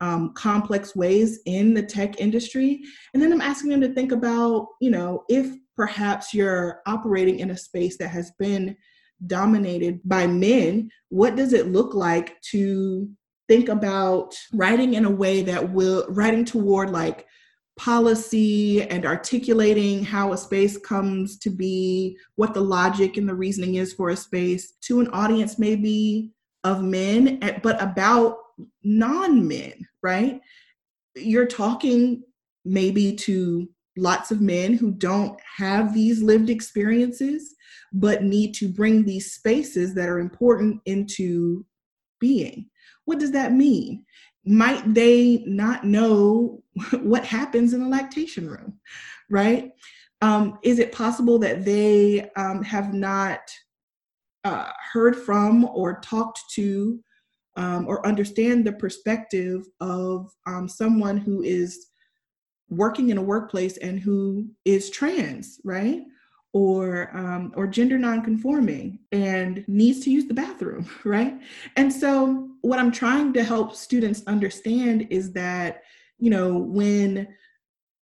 um, 0.00 0.32
complex 0.34 0.94
ways 0.94 1.40
in 1.46 1.74
the 1.74 1.82
tech 1.82 2.20
industry. 2.20 2.80
And 3.12 3.20
then 3.20 3.32
I'm 3.32 3.40
asking 3.40 3.70
them 3.70 3.80
to 3.80 3.92
think 3.92 4.12
about, 4.12 4.68
you 4.80 4.90
know, 4.90 5.24
if 5.28 5.52
perhaps 5.78 6.34
you're 6.34 6.82
operating 6.86 7.38
in 7.38 7.52
a 7.52 7.56
space 7.56 7.96
that 7.98 8.08
has 8.08 8.32
been 8.32 8.76
dominated 9.26 10.00
by 10.04 10.26
men, 10.26 10.90
what 11.08 11.36
does 11.36 11.52
it 11.52 11.68
look 11.68 11.94
like 11.94 12.40
to 12.42 13.08
think 13.48 13.68
about 13.68 14.34
writing 14.52 14.94
in 14.94 15.04
a 15.04 15.10
way 15.10 15.40
that 15.40 15.72
will, 15.72 16.04
writing 16.08 16.44
toward 16.44 16.90
like 16.90 17.26
policy 17.78 18.82
and 18.82 19.06
articulating 19.06 20.04
how 20.04 20.32
a 20.32 20.36
space 20.36 20.76
comes 20.76 21.38
to 21.38 21.48
be, 21.48 22.18
what 22.34 22.54
the 22.54 22.60
logic 22.60 23.16
and 23.16 23.28
the 23.28 23.34
reasoning 23.34 23.76
is 23.76 23.92
for 23.92 24.10
a 24.10 24.16
space 24.16 24.72
to 24.80 24.98
an 25.00 25.08
audience 25.10 25.60
maybe 25.60 26.32
of 26.64 26.82
men, 26.82 27.38
eh, 27.40 27.56
but 27.62 27.80
about 27.80 28.36
non 28.82 29.46
men, 29.46 29.74
right? 30.02 30.40
You're 31.14 31.46
talking 31.46 32.24
maybe 32.64 33.14
to 33.14 33.68
lots 33.98 34.30
of 34.30 34.40
men 34.40 34.74
who 34.74 34.92
don't 34.92 35.38
have 35.56 35.92
these 35.92 36.22
lived 36.22 36.50
experiences, 36.50 37.54
but 37.92 38.22
need 38.22 38.54
to 38.54 38.68
bring 38.68 39.04
these 39.04 39.32
spaces 39.32 39.94
that 39.94 40.08
are 40.08 40.18
important 40.18 40.80
into 40.86 41.64
being. 42.20 42.68
What 43.04 43.18
does 43.18 43.32
that 43.32 43.52
mean? 43.52 44.04
Might 44.44 44.94
they 44.94 45.42
not 45.46 45.84
know 45.84 46.62
what 47.00 47.24
happens 47.24 47.72
in 47.72 47.82
a 47.82 47.88
lactation 47.88 48.48
room, 48.48 48.78
right? 49.30 49.72
Um, 50.20 50.58
is 50.62 50.78
it 50.78 50.92
possible 50.92 51.38
that 51.40 51.64
they 51.64 52.28
um, 52.36 52.62
have 52.62 52.92
not 52.92 53.40
uh, 54.44 54.70
heard 54.92 55.16
from 55.16 55.64
or 55.66 56.00
talked 56.00 56.40
to 56.54 57.00
um, 57.56 57.86
or 57.88 58.06
understand 58.06 58.64
the 58.64 58.72
perspective 58.72 59.66
of 59.80 60.30
um, 60.46 60.68
someone 60.68 61.16
who 61.16 61.42
is 61.42 61.88
working 62.70 63.10
in 63.10 63.18
a 63.18 63.22
workplace 63.22 63.76
and 63.78 64.00
who 64.00 64.48
is 64.64 64.90
trans, 64.90 65.60
right? 65.64 66.02
Or 66.52 67.16
um, 67.16 67.52
or 67.56 67.66
gender 67.66 67.98
nonconforming 67.98 68.98
and 69.12 69.64
needs 69.68 70.00
to 70.00 70.10
use 70.10 70.26
the 70.26 70.34
bathroom, 70.34 70.88
right? 71.04 71.38
And 71.76 71.92
so 71.92 72.48
what 72.62 72.78
I'm 72.78 72.92
trying 72.92 73.32
to 73.34 73.44
help 73.44 73.74
students 73.74 74.22
understand 74.26 75.06
is 75.10 75.32
that 75.32 75.82
you 76.18 76.30
know, 76.30 76.58
when 76.58 77.28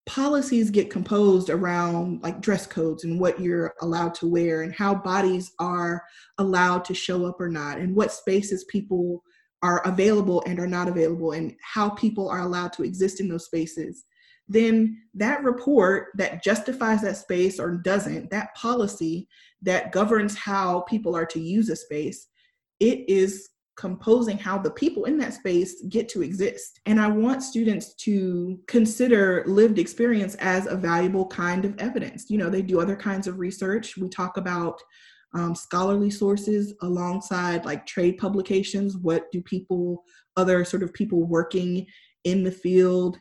policies 0.06 0.70
get 0.70 0.88
composed 0.88 1.50
around 1.50 2.22
like 2.22 2.40
dress 2.40 2.66
codes 2.66 3.04
and 3.04 3.18
what 3.18 3.40
you're 3.40 3.74
allowed 3.82 4.14
to 4.14 4.26
wear 4.26 4.62
and 4.62 4.72
how 4.72 4.94
bodies 4.94 5.52
are 5.58 6.02
allowed 6.38 6.84
to 6.84 6.94
show 6.94 7.26
up 7.26 7.40
or 7.40 7.48
not 7.48 7.78
and 7.78 7.94
what 7.94 8.12
spaces 8.12 8.64
people 8.64 9.22
are 9.62 9.84
available 9.86 10.44
and 10.46 10.60
are 10.60 10.66
not 10.66 10.86
available 10.86 11.32
and 11.32 11.56
how 11.60 11.90
people 11.90 12.28
are 12.28 12.40
allowed 12.40 12.72
to 12.72 12.84
exist 12.84 13.20
in 13.20 13.28
those 13.28 13.46
spaces 13.46 14.04
then 14.48 15.02
that 15.14 15.42
report 15.42 16.08
that 16.14 16.42
justifies 16.42 17.02
that 17.02 17.16
space 17.16 17.58
or 17.58 17.76
doesn't 17.76 18.30
that 18.30 18.54
policy 18.54 19.28
that 19.62 19.90
governs 19.92 20.36
how 20.36 20.80
people 20.82 21.16
are 21.16 21.26
to 21.26 21.40
use 21.40 21.68
a 21.68 21.76
space 21.76 22.28
it 22.80 23.08
is 23.08 23.48
composing 23.76 24.38
how 24.38 24.56
the 24.58 24.70
people 24.70 25.04
in 25.04 25.18
that 25.18 25.34
space 25.34 25.82
get 25.90 26.08
to 26.08 26.22
exist. 26.22 26.80
And 26.86 26.98
I 26.98 27.08
want 27.08 27.42
students 27.42 27.94
to 27.96 28.58
consider 28.66 29.44
lived 29.46 29.78
experience 29.78 30.34
as 30.36 30.66
a 30.66 30.76
valuable 30.76 31.26
kind 31.26 31.64
of 31.64 31.78
evidence. 31.78 32.30
You 32.30 32.38
know, 32.38 32.48
they 32.48 32.62
do 32.62 32.80
other 32.80 32.96
kinds 32.96 33.26
of 33.26 33.38
research. 33.38 33.96
We 33.98 34.08
talk 34.08 34.38
about 34.38 34.80
um, 35.34 35.54
scholarly 35.54 36.10
sources 36.10 36.74
alongside 36.80 37.66
like 37.66 37.84
trade 37.84 38.16
publications. 38.16 38.96
What 38.96 39.30
do 39.30 39.42
people, 39.42 40.02
other 40.38 40.64
sort 40.64 40.82
of 40.82 40.94
people 40.94 41.24
working 41.24 41.86
in 42.24 42.42
the 42.42 42.50
field, 42.50 43.18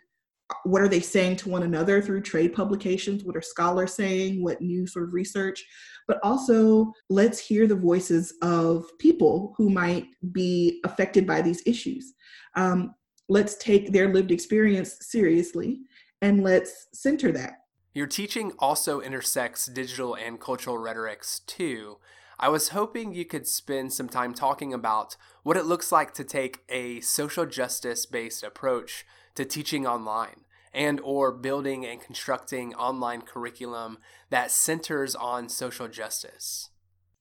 what 0.63 0.81
are 0.81 0.87
they 0.87 0.99
saying 0.99 1.37
to 1.37 1.49
one 1.49 1.63
another 1.63 2.01
through 2.01 2.21
trade 2.21 2.53
publications? 2.53 3.23
What 3.23 3.35
are 3.35 3.41
scholars 3.41 3.93
saying? 3.93 4.43
What 4.43 4.61
new 4.61 4.85
sort 4.85 5.05
of 5.05 5.13
research? 5.13 5.65
But 6.07 6.19
also, 6.23 6.93
let's 7.09 7.39
hear 7.39 7.65
the 7.65 7.75
voices 7.75 8.33
of 8.41 8.85
people 8.99 9.53
who 9.57 9.69
might 9.69 10.07
be 10.31 10.79
affected 10.83 11.25
by 11.25 11.41
these 11.41 11.63
issues. 11.65 12.13
Um, 12.55 12.93
let's 13.27 13.55
take 13.55 13.91
their 13.91 14.13
lived 14.13 14.31
experience 14.31 14.97
seriously 15.01 15.81
and 16.21 16.43
let's 16.43 16.87
center 16.93 17.31
that. 17.31 17.53
Your 17.93 18.07
teaching 18.07 18.51
also 18.59 18.99
intersects 18.99 19.65
digital 19.65 20.15
and 20.15 20.39
cultural 20.39 20.77
rhetorics 20.77 21.39
too. 21.39 21.97
I 22.37 22.49
was 22.49 22.69
hoping 22.69 23.13
you 23.13 23.25
could 23.25 23.47
spend 23.47 23.93
some 23.93 24.09
time 24.09 24.33
talking 24.33 24.73
about 24.73 25.15
what 25.43 25.55
it 25.55 25.65
looks 25.65 25.91
like 25.91 26.13
to 26.15 26.23
take 26.23 26.59
a 26.67 26.99
social 26.99 27.45
justice 27.45 28.05
based 28.05 28.43
approach 28.43 29.05
to 29.35 29.45
teaching 29.45 29.85
online 29.85 30.41
and 30.73 30.99
or 31.01 31.31
building 31.31 31.85
and 31.85 32.01
constructing 32.01 32.73
online 32.75 33.21
curriculum 33.21 33.97
that 34.29 34.51
centers 34.51 35.15
on 35.15 35.47
social 35.49 35.87
justice? 35.87 36.69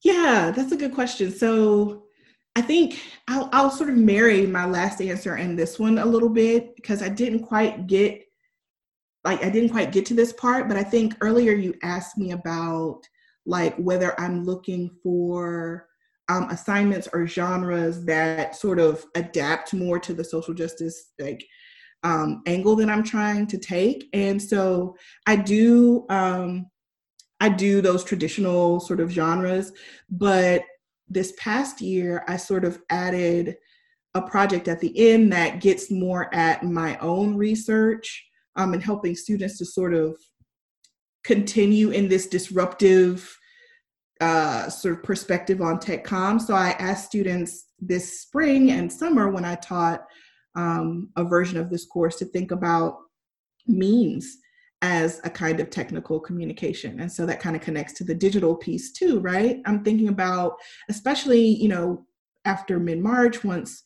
Yeah, 0.03 0.51
that's 0.55 0.71
a 0.71 0.77
good 0.77 0.93
question. 0.93 1.31
So 1.31 2.03
I 2.55 2.61
think 2.61 3.01
I'll, 3.27 3.49
I'll 3.51 3.71
sort 3.71 3.89
of 3.89 3.97
marry 3.97 4.45
my 4.45 4.65
last 4.65 5.01
answer 5.01 5.35
and 5.35 5.57
this 5.57 5.79
one 5.79 5.97
a 5.97 6.05
little 6.05 6.29
bit 6.29 6.75
because 6.75 7.01
I 7.01 7.09
didn't 7.09 7.43
quite 7.43 7.87
get 7.87 8.21
like 9.23 9.43
I 9.43 9.49
didn't 9.49 9.69
quite 9.69 9.91
get 9.91 10.05
to 10.07 10.13
this 10.13 10.31
part, 10.33 10.67
but 10.67 10.77
I 10.77 10.83
think 10.83 11.15
earlier 11.19 11.53
you 11.53 11.73
asked 11.81 12.17
me 12.17 12.31
about 12.31 13.01
like 13.45 13.75
whether 13.77 14.19
I'm 14.19 14.45
looking 14.45 14.91
for 15.01 15.87
um, 16.29 16.49
assignments 16.49 17.07
or 17.11 17.27
genres 17.27 18.05
that 18.05 18.55
sort 18.55 18.79
of 18.79 19.05
adapt 19.15 19.73
more 19.73 19.99
to 19.99 20.13
the 20.13 20.23
social 20.23 20.53
justice 20.53 21.11
like 21.19 21.45
um, 22.05 22.43
angle 22.45 22.75
that 22.77 22.89
I'm 22.89 23.03
trying 23.03 23.47
to 23.47 23.57
take. 23.57 23.99
And 24.13 24.41
so 24.51 24.95
I 25.25 25.35
do 25.35 26.05
um, 26.09 26.67
I 27.39 27.49
do 27.49 27.81
those 27.81 28.03
traditional 28.03 28.79
sort 28.79 28.99
of 28.99 29.11
genres, 29.11 29.71
but 30.09 30.61
this 31.17 31.33
past 31.37 31.81
year 31.81 32.23
I 32.27 32.37
sort 32.37 32.63
of 32.63 32.73
added 32.89 33.57
a 34.13 34.21
project 34.21 34.67
at 34.67 34.79
the 34.79 34.93
end 35.11 35.33
that 35.33 35.61
gets 35.61 35.91
more 35.91 36.33
at 36.33 36.63
my 36.63 36.97
own 36.99 37.35
research 37.35 38.07
um, 38.55 38.73
and 38.73 38.83
helping 38.83 39.15
students 39.15 39.57
to 39.57 39.65
sort 39.65 39.93
of 39.93 40.15
continue 41.23 41.89
in 41.89 42.07
this 42.07 42.27
disruptive 42.27 43.37
uh, 44.21 44.69
sort 44.69 44.93
of 44.95 45.03
perspective 45.03 45.59
on 45.61 45.79
tech 45.79 46.03
com. 46.03 46.39
So 46.39 46.53
I 46.53 46.69
asked 46.79 47.07
students 47.07 47.65
this 47.79 48.21
spring 48.21 48.71
and 48.71 48.91
summer 48.91 49.29
when 49.29 49.43
I 49.43 49.55
taught 49.55 50.05
um, 50.55 51.09
a 51.15 51.23
version 51.23 51.57
of 51.57 51.69
this 51.69 51.85
course 51.85 52.15
to 52.17 52.25
think 52.25 52.51
about 52.51 52.97
memes 53.67 54.37
as 54.81 55.19
a 55.23 55.29
kind 55.29 55.59
of 55.59 55.69
technical 55.69 56.19
communication. 56.19 56.99
And 56.99 57.11
so 57.11 57.25
that 57.25 57.39
kind 57.39 57.55
of 57.55 57.61
connects 57.61 57.93
to 57.93 58.03
the 58.03 58.13
digital 58.13 58.55
piece 58.55 58.91
too, 58.91 59.19
right? 59.19 59.61
I'm 59.65 59.83
thinking 59.83 60.09
about, 60.09 60.53
especially, 60.89 61.43
you 61.43 61.69
know, 61.69 62.05
after 62.45 62.79
mid 62.79 62.99
March, 62.99 63.43
once 63.43 63.83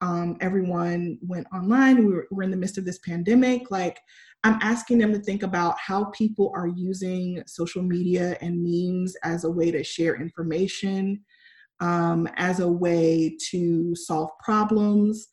um, 0.00 0.36
everyone 0.40 1.18
went 1.22 1.46
online, 1.52 1.98
we 1.98 2.12
were, 2.12 2.28
we're 2.30 2.44
in 2.44 2.50
the 2.50 2.56
midst 2.56 2.78
of 2.78 2.84
this 2.84 2.98
pandemic, 2.98 3.70
like, 3.70 3.98
I'm 4.44 4.58
asking 4.62 4.98
them 4.98 5.12
to 5.12 5.18
think 5.18 5.42
about 5.42 5.76
how 5.80 6.04
people 6.06 6.52
are 6.54 6.68
using 6.68 7.42
social 7.48 7.82
media 7.82 8.36
and 8.40 8.62
memes 8.62 9.16
as 9.24 9.42
a 9.42 9.50
way 9.50 9.72
to 9.72 9.82
share 9.82 10.20
information, 10.20 11.24
um, 11.80 12.28
as 12.36 12.60
a 12.60 12.68
way 12.68 13.36
to 13.50 13.96
solve 13.96 14.30
problems, 14.44 15.26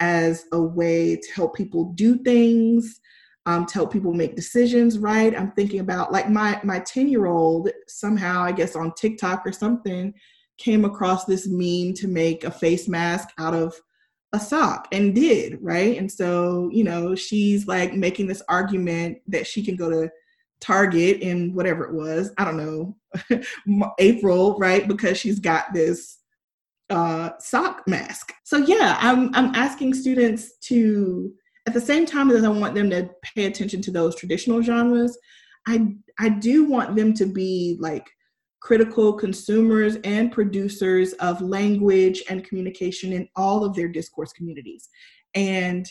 as 0.00 0.44
a 0.52 0.60
way 0.60 1.16
to 1.16 1.32
help 1.32 1.56
people 1.56 1.92
do 1.94 2.18
things, 2.18 3.00
um, 3.46 3.66
to 3.66 3.74
help 3.74 3.92
people 3.92 4.12
make 4.12 4.36
decisions 4.36 4.98
right. 4.98 5.36
I'm 5.36 5.52
thinking 5.52 5.80
about 5.80 6.12
like 6.12 6.28
my 6.28 6.60
my 6.64 6.80
10 6.80 7.08
year 7.08 7.26
old 7.26 7.70
somehow, 7.86 8.42
I 8.42 8.52
guess 8.52 8.76
on 8.76 8.92
TikTok 8.94 9.46
or 9.46 9.52
something, 9.52 10.14
came 10.58 10.84
across 10.84 11.24
this 11.24 11.46
meme 11.48 11.94
to 11.94 12.08
make 12.08 12.44
a 12.44 12.50
face 12.50 12.88
mask 12.88 13.28
out 13.38 13.54
of 13.54 13.74
a 14.34 14.38
sock 14.38 14.86
and 14.92 15.14
did 15.14 15.56
right 15.62 15.96
and 15.96 16.12
so 16.12 16.68
you 16.70 16.84
know 16.84 17.14
she's 17.14 17.66
like 17.66 17.94
making 17.94 18.26
this 18.26 18.42
argument 18.48 19.16
that 19.26 19.46
she 19.46 19.64
can 19.64 19.74
go 19.74 19.88
to 19.88 20.10
target 20.60 21.20
in 21.22 21.54
whatever 21.54 21.84
it 21.84 21.94
was 21.94 22.30
i 22.36 22.44
don't 22.44 22.58
know 22.58 22.94
april 23.98 24.58
right 24.58 24.86
because 24.86 25.16
she's 25.16 25.38
got 25.38 25.72
this 25.72 26.17
uh 26.90 27.30
sock 27.38 27.86
mask 27.86 28.32
so 28.44 28.56
yeah 28.56 28.96
i'm 29.00 29.34
i'm 29.34 29.54
asking 29.54 29.92
students 29.92 30.56
to 30.58 31.32
at 31.68 31.74
the 31.74 31.80
same 31.82 32.06
time 32.06 32.30
as 32.30 32.44
I 32.44 32.48
want 32.48 32.74
them 32.74 32.88
to 32.88 33.10
pay 33.20 33.44
attention 33.44 33.82
to 33.82 33.90
those 33.90 34.16
traditional 34.16 34.62
genres, 34.62 35.18
I 35.66 35.96
I 36.18 36.30
do 36.30 36.64
want 36.64 36.96
them 36.96 37.12
to 37.12 37.26
be 37.26 37.76
like 37.78 38.08
critical 38.60 39.12
consumers 39.12 39.96
and 39.96 40.32
producers 40.32 41.12
of 41.14 41.42
language 41.42 42.22
and 42.30 42.42
communication 42.42 43.12
in 43.12 43.28
all 43.36 43.64
of 43.64 43.74
their 43.74 43.88
discourse 43.88 44.32
communities. 44.32 44.88
And 45.34 45.86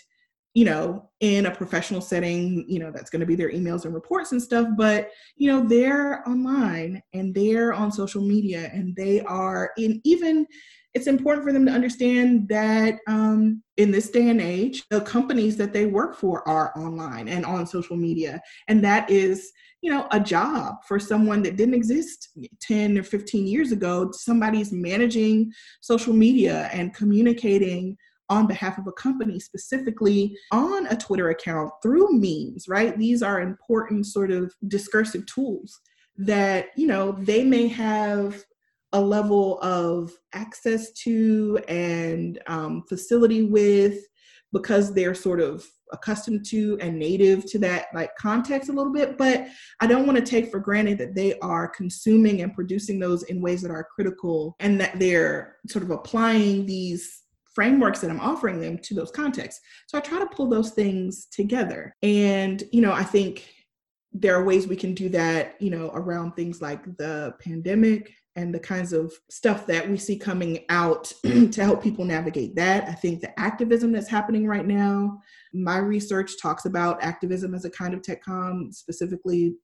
you 0.55 0.65
know, 0.65 1.11
in 1.19 1.45
a 1.45 1.53
professional 1.53 2.01
setting, 2.01 2.65
you 2.67 2.79
know, 2.79 2.89
that's 2.89 3.11
going 3.11 3.19
to 3.19 3.27
be 3.27 3.35
their 3.35 3.51
emails 3.51 3.85
and 3.85 3.93
reports 3.93 4.31
and 4.31 4.41
stuff, 4.41 4.67
but 4.75 5.11
you 5.35 5.51
know, 5.51 5.63
they're 5.67 6.27
online 6.27 7.03
and 7.13 7.35
they're 7.35 7.71
on 7.71 7.91
social 7.91 8.23
media 8.23 8.71
and 8.73 8.95
they 8.95 9.21
are 9.21 9.69
in 9.77 10.01
even 10.03 10.47
it's 10.97 11.05
important 11.05 11.45
for 11.45 11.53
them 11.53 11.63
to 11.67 11.71
understand 11.71 12.49
that 12.49 12.95
um, 13.07 13.61
in 13.77 13.91
this 13.91 14.09
day 14.09 14.29
and 14.29 14.41
age, 14.41 14.83
the 14.89 15.01
companies 15.01 15.55
that 15.57 15.71
they 15.71 15.85
work 15.85 16.15
for 16.15 16.47
are 16.49 16.75
online 16.75 17.27
and 17.27 17.45
on 17.45 17.67
social 17.67 17.95
media. 17.95 18.41
And 18.67 18.83
that 18.83 19.07
is, 19.07 19.51
you 19.81 19.91
know, 19.91 20.07
a 20.09 20.19
job 20.19 20.77
for 20.87 20.99
someone 20.99 21.43
that 21.43 21.55
didn't 21.55 21.75
exist 21.75 22.29
10 22.61 22.97
or 22.97 23.03
15 23.03 23.45
years 23.45 23.71
ago. 23.71 24.09
Somebody's 24.11 24.71
managing 24.71 25.51
social 25.81 26.13
media 26.13 26.67
and 26.73 26.95
communicating 26.95 27.95
on 28.29 28.47
behalf 28.47 28.79
of 28.79 28.87
a 28.87 28.91
company, 28.93 29.39
specifically 29.39 30.35
on 30.51 30.87
a 30.87 30.97
Twitter 30.97 31.29
account 31.29 31.71
through 31.83 32.07
memes, 32.11 32.67
right? 32.67 32.97
These 32.97 33.21
are 33.21 33.39
important 33.39 34.07
sort 34.07 34.31
of 34.31 34.51
discursive 34.67 35.27
tools 35.27 35.79
that, 36.17 36.69
you 36.75 36.87
know, 36.87 37.11
they 37.11 37.43
may 37.43 37.67
have 37.67 38.43
a 38.93 39.01
level 39.01 39.59
of 39.61 40.11
access 40.33 40.91
to 40.93 41.59
and 41.67 42.39
um, 42.47 42.83
facility 42.87 43.43
with 43.43 43.99
because 44.53 44.93
they're 44.93 45.15
sort 45.15 45.41
of 45.41 45.65
accustomed 45.93 46.45
to 46.45 46.77
and 46.81 46.97
native 46.97 47.45
to 47.49 47.59
that 47.59 47.87
like 47.93 48.13
context 48.17 48.69
a 48.69 48.73
little 48.73 48.91
bit 48.91 49.17
but 49.17 49.47
i 49.79 49.87
don't 49.87 50.05
want 50.05 50.17
to 50.17 50.23
take 50.23 50.51
for 50.51 50.59
granted 50.59 50.97
that 50.97 51.15
they 51.15 51.37
are 51.39 51.67
consuming 51.67 52.41
and 52.41 52.53
producing 52.53 52.99
those 52.99 53.23
in 53.23 53.41
ways 53.41 53.61
that 53.61 53.71
are 53.71 53.87
critical 53.95 54.53
and 54.59 54.81
that 54.81 54.99
they're 54.99 55.55
sort 55.69 55.83
of 55.83 55.91
applying 55.91 56.65
these 56.65 57.23
frameworks 57.57 58.01
that 58.01 58.11
i'm 58.11 58.19
offering 58.19 58.61
them 58.61 58.77
to 58.77 58.93
those 58.93 59.09
contexts. 59.09 59.61
So 59.87 59.97
i 59.97 60.01
try 60.01 60.19
to 60.19 60.27
pull 60.27 60.47
those 60.47 60.71
things 60.71 61.25
together. 61.31 61.95
And 62.03 62.63
you 62.71 62.81
know 62.81 62.93
i 62.93 63.03
think 63.03 63.51
there 64.13 64.35
are 64.35 64.43
ways 64.43 64.67
we 64.67 64.75
can 64.75 64.93
do 64.93 65.09
that 65.09 65.59
you 65.59 65.71
know 65.71 65.89
around 65.95 66.33
things 66.33 66.61
like 66.61 66.83
the 66.97 67.33
pandemic 67.41 68.13
and 68.37 68.53
the 68.53 68.59
kinds 68.59 68.93
of 68.93 69.11
stuff 69.29 69.65
that 69.65 69.89
we 69.89 69.97
see 69.97 70.17
coming 70.17 70.63
out 70.69 71.11
to 71.23 71.63
help 71.63 71.83
people 71.83 72.05
navigate 72.05 72.55
that. 72.55 72.87
I 72.87 72.93
think 72.93 73.19
the 73.19 73.37
activism 73.39 73.91
that's 73.91 74.07
happening 74.07 74.47
right 74.47 74.65
now, 74.65 75.19
my 75.53 75.77
research 75.79 76.39
talks 76.39 76.65
about 76.65 77.03
activism 77.03 77.55
as 77.55 77.65
a 77.65 77.69
kind 77.69 77.93
of 77.93 78.03
tech 78.03 78.23
com, 78.23 78.71
specifically 78.71 79.55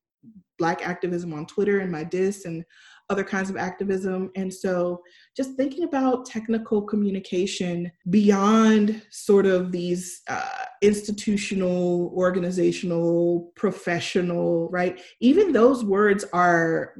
Black 0.57 0.85
activism 0.85 1.33
on 1.33 1.45
Twitter 1.45 1.79
and 1.79 1.91
my 1.91 2.03
dis 2.03 2.45
and 2.45 2.63
other 3.09 3.23
kinds 3.23 3.49
of 3.49 3.57
activism. 3.57 4.31
And 4.35 4.51
so 4.51 5.01
just 5.35 5.55
thinking 5.55 5.83
about 5.83 6.25
technical 6.25 6.81
communication 6.81 7.91
beyond 8.09 9.01
sort 9.11 9.45
of 9.45 9.71
these 9.71 10.21
uh, 10.29 10.65
institutional, 10.81 12.11
organizational, 12.15 13.51
professional, 13.55 14.69
right? 14.69 15.01
Even 15.19 15.51
those 15.51 15.83
words 15.83 16.23
are 16.33 16.93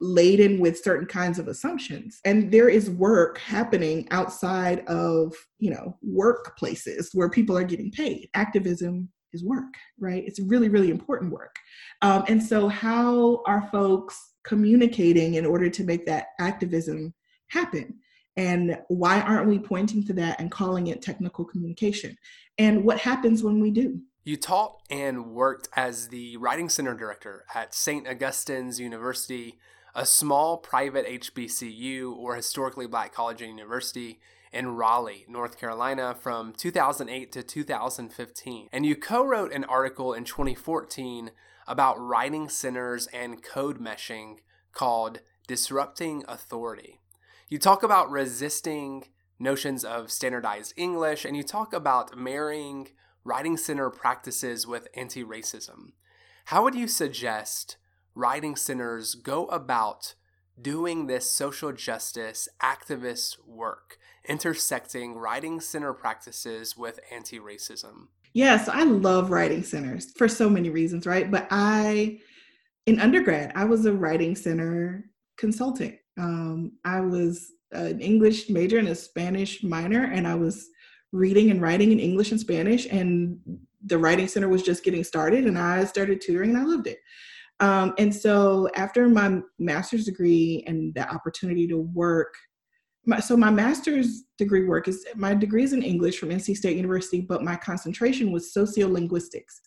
laden 0.00 0.60
with 0.60 0.82
certain 0.82 1.06
kinds 1.06 1.38
of 1.38 1.48
assumptions. 1.48 2.20
And 2.24 2.52
there 2.52 2.68
is 2.68 2.90
work 2.90 3.38
happening 3.38 4.06
outside 4.10 4.80
of 4.86 5.34
you 5.58 5.70
know 5.70 5.96
workplaces 6.06 7.08
where 7.12 7.30
people 7.30 7.56
are 7.56 7.64
getting 7.64 7.90
paid. 7.90 8.28
Activism 8.34 9.08
is 9.32 9.44
work 9.44 9.74
right? 9.98 10.24
It's 10.26 10.40
really 10.40 10.68
really 10.68 10.90
important 10.90 11.32
work. 11.32 11.56
Um, 12.02 12.24
and 12.28 12.42
so 12.42 12.68
how 12.68 13.42
are 13.46 13.68
folks 13.72 14.34
communicating 14.44 15.34
in 15.34 15.46
order 15.46 15.68
to 15.70 15.84
make 15.84 16.06
that 16.06 16.28
activism 16.38 17.14
happen? 17.48 17.94
And 18.36 18.78
why 18.88 19.20
aren't 19.20 19.48
we 19.48 19.58
pointing 19.58 20.04
to 20.06 20.12
that 20.14 20.38
and 20.40 20.50
calling 20.50 20.88
it 20.88 21.00
technical 21.00 21.44
communication? 21.44 22.16
And 22.58 22.84
what 22.84 22.98
happens 22.98 23.42
when 23.42 23.60
we 23.60 23.70
do? 23.70 24.00
You 24.24 24.36
taught 24.36 24.82
and 24.90 25.26
worked 25.26 25.68
as 25.74 26.08
the 26.08 26.36
writing 26.36 26.68
center 26.68 26.94
director 26.94 27.44
at 27.54 27.74
St. 27.74 28.06
Augustine's 28.06 28.78
University 28.80 29.58
a 29.96 30.04
small 30.04 30.58
private 30.58 31.06
HBCU 31.06 32.14
or 32.14 32.36
historically 32.36 32.86
black 32.86 33.14
college 33.14 33.40
and 33.40 33.56
university 33.56 34.20
in 34.52 34.76
Raleigh, 34.76 35.24
North 35.26 35.58
Carolina 35.58 36.14
from 36.14 36.52
2008 36.52 37.32
to 37.32 37.42
2015. 37.42 38.68
And 38.70 38.84
you 38.84 38.94
co 38.94 39.24
wrote 39.24 39.52
an 39.52 39.64
article 39.64 40.12
in 40.12 40.24
2014 40.24 41.30
about 41.66 41.98
writing 41.98 42.50
centers 42.50 43.06
and 43.06 43.42
code 43.42 43.80
meshing 43.80 44.40
called 44.72 45.20
Disrupting 45.48 46.24
Authority. 46.28 47.00
You 47.48 47.58
talk 47.58 47.82
about 47.82 48.10
resisting 48.10 49.04
notions 49.38 49.82
of 49.82 50.12
standardized 50.12 50.74
English 50.76 51.24
and 51.24 51.34
you 51.38 51.42
talk 51.42 51.72
about 51.72 52.18
marrying 52.18 52.88
writing 53.24 53.56
center 53.56 53.88
practices 53.88 54.66
with 54.66 54.88
anti 54.94 55.24
racism. 55.24 55.92
How 56.46 56.62
would 56.62 56.74
you 56.74 56.86
suggest 56.86 57.78
writing 58.16 58.56
centers 58.56 59.14
go 59.14 59.46
about 59.46 60.14
doing 60.60 61.06
this 61.06 61.30
social 61.30 61.70
justice 61.70 62.48
activist 62.62 63.36
work, 63.46 63.98
intersecting 64.26 65.14
writing 65.14 65.60
center 65.60 65.92
practices 65.92 66.76
with 66.76 66.98
anti 67.12 67.38
racism? 67.38 68.08
Yes, 68.32 68.68
I 68.68 68.82
love 68.84 69.30
writing 69.30 69.62
centers 69.62 70.12
for 70.16 70.28
so 70.28 70.50
many 70.50 70.70
reasons, 70.70 71.06
right? 71.06 71.30
But 71.30 71.46
I, 71.50 72.18
in 72.86 73.00
undergrad, 73.00 73.52
I 73.54 73.64
was 73.64 73.86
a 73.86 73.92
writing 73.92 74.34
center 74.34 75.04
consultant. 75.36 75.96
Um, 76.18 76.72
I 76.84 77.00
was 77.00 77.52
an 77.72 78.00
English 78.00 78.48
major 78.48 78.78
and 78.78 78.88
a 78.88 78.94
Spanish 78.94 79.62
minor, 79.62 80.04
and 80.04 80.26
I 80.26 80.34
was 80.34 80.68
reading 81.12 81.50
and 81.50 81.60
writing 81.60 81.92
in 81.92 82.00
English 82.00 82.30
and 82.30 82.40
Spanish. 82.40 82.86
And 82.86 83.38
the 83.84 83.98
writing 83.98 84.28
center 84.28 84.48
was 84.48 84.62
just 84.62 84.84
getting 84.84 85.04
started, 85.04 85.46
and 85.46 85.58
I 85.58 85.84
started 85.84 86.20
tutoring, 86.20 86.50
and 86.50 86.58
I 86.58 86.64
loved 86.64 86.86
it. 86.86 86.98
Um, 87.60 87.94
and 87.98 88.14
so 88.14 88.68
after 88.74 89.08
my 89.08 89.40
master's 89.58 90.04
degree 90.04 90.62
and 90.66 90.94
the 90.94 91.08
opportunity 91.08 91.66
to 91.68 91.78
work, 91.78 92.34
my, 93.06 93.20
so 93.20 93.36
my 93.36 93.50
master's 93.50 94.24
degree 94.36 94.64
work 94.64 94.88
is 94.88 95.06
my 95.14 95.32
degree 95.32 95.62
is 95.62 95.72
in 95.72 95.82
English 95.82 96.18
from 96.18 96.30
NC 96.30 96.56
State 96.56 96.76
University, 96.76 97.20
but 97.20 97.42
my 97.42 97.56
concentration 97.56 98.32
was 98.32 98.52
sociolinguistics. 98.52 99.60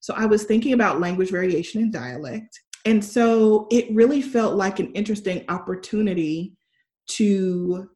So 0.00 0.14
I 0.14 0.26
was 0.26 0.44
thinking 0.44 0.72
about 0.72 1.00
language 1.00 1.30
variation 1.30 1.82
and 1.82 1.92
dialect. 1.92 2.60
And 2.84 3.04
so 3.04 3.68
it 3.70 3.94
really 3.94 4.22
felt 4.22 4.56
like 4.56 4.80
an 4.80 4.92
interesting 4.92 5.44
opportunity 5.48 6.56
to 7.08 7.88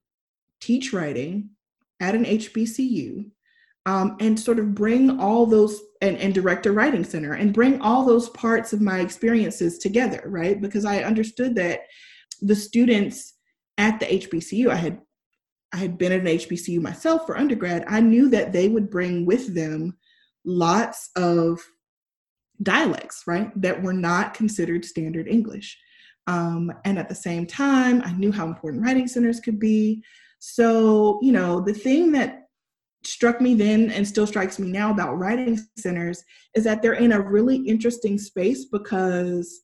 teach 0.61 0.93
writing 0.93 1.51
at 2.01 2.15
an 2.15 2.25
HBCU 2.25 3.31
um, 3.87 4.17
and 4.21 4.39
sort 4.39 4.59
of 4.59 4.75
bring 4.75 5.21
all 5.21 5.47
those 5.47 5.81
and, 6.01 6.17
and 6.19 6.35
direct 6.35 6.67
a 6.67 6.73
writing 6.73 7.05
center 7.05 7.35
and 7.35 7.55
bring 7.55 7.81
all 7.81 8.05
those 8.05 8.29
parts 8.31 8.73
of 8.73 8.81
my 8.81 9.01
experiences 9.01 9.79
together, 9.79 10.23
right? 10.27 10.61
Because 10.61 10.85
I 10.85 11.03
understood 11.03 11.55
that 11.57 11.81
the 12.41 12.57
students 12.57 13.35
at 13.79 14.01
the 14.01 14.07
HBCU, 14.07 14.69
I 14.69 14.77
had 14.77 15.01
I 15.73 15.79
had 15.79 15.99
been 15.99 16.13
at 16.13 16.21
an 16.21 16.27
HBCU 16.27 16.81
myself 16.81 17.27
for 17.27 17.37
undergrad, 17.37 17.85
I 17.89 18.01
knew 18.01 18.29
that 18.29 18.53
they 18.53 18.69
would 18.69 18.91
bring 18.91 19.27
with 19.27 19.57
them 19.57 19.97
lots 20.45 21.11
of 21.17 21.61
dialects, 22.63 23.25
right, 23.27 23.51
that 23.61 23.83
were 23.83 23.93
not 23.93 24.35
considered 24.35 24.85
standard 24.85 25.27
English. 25.27 25.77
Um, 26.29 26.73
and 26.85 26.97
at 26.97 27.09
the 27.09 27.15
same 27.15 27.45
time, 27.45 28.03
I 28.05 28.13
knew 28.13 28.31
how 28.31 28.47
important 28.47 28.85
writing 28.85 29.09
centers 29.09 29.41
could 29.41 29.59
be. 29.59 30.05
So, 30.39 31.19
you 31.23 31.33
know, 31.33 31.61
the 31.61 31.75
thing 31.75 32.13
that 32.13 32.44
struck 33.07 33.41
me 33.41 33.55
then 33.55 33.91
and 33.91 34.07
still 34.07 34.27
strikes 34.27 34.59
me 34.59 34.71
now 34.71 34.91
about 34.91 35.19
writing 35.19 35.59
centers 35.77 36.23
is 36.55 36.65
that 36.65 36.83
they're 36.83 36.95
in 36.95 37.13
a 37.13 37.21
really 37.21 37.57
interesting 37.57 38.19
space 38.19 38.67
because 38.67 39.63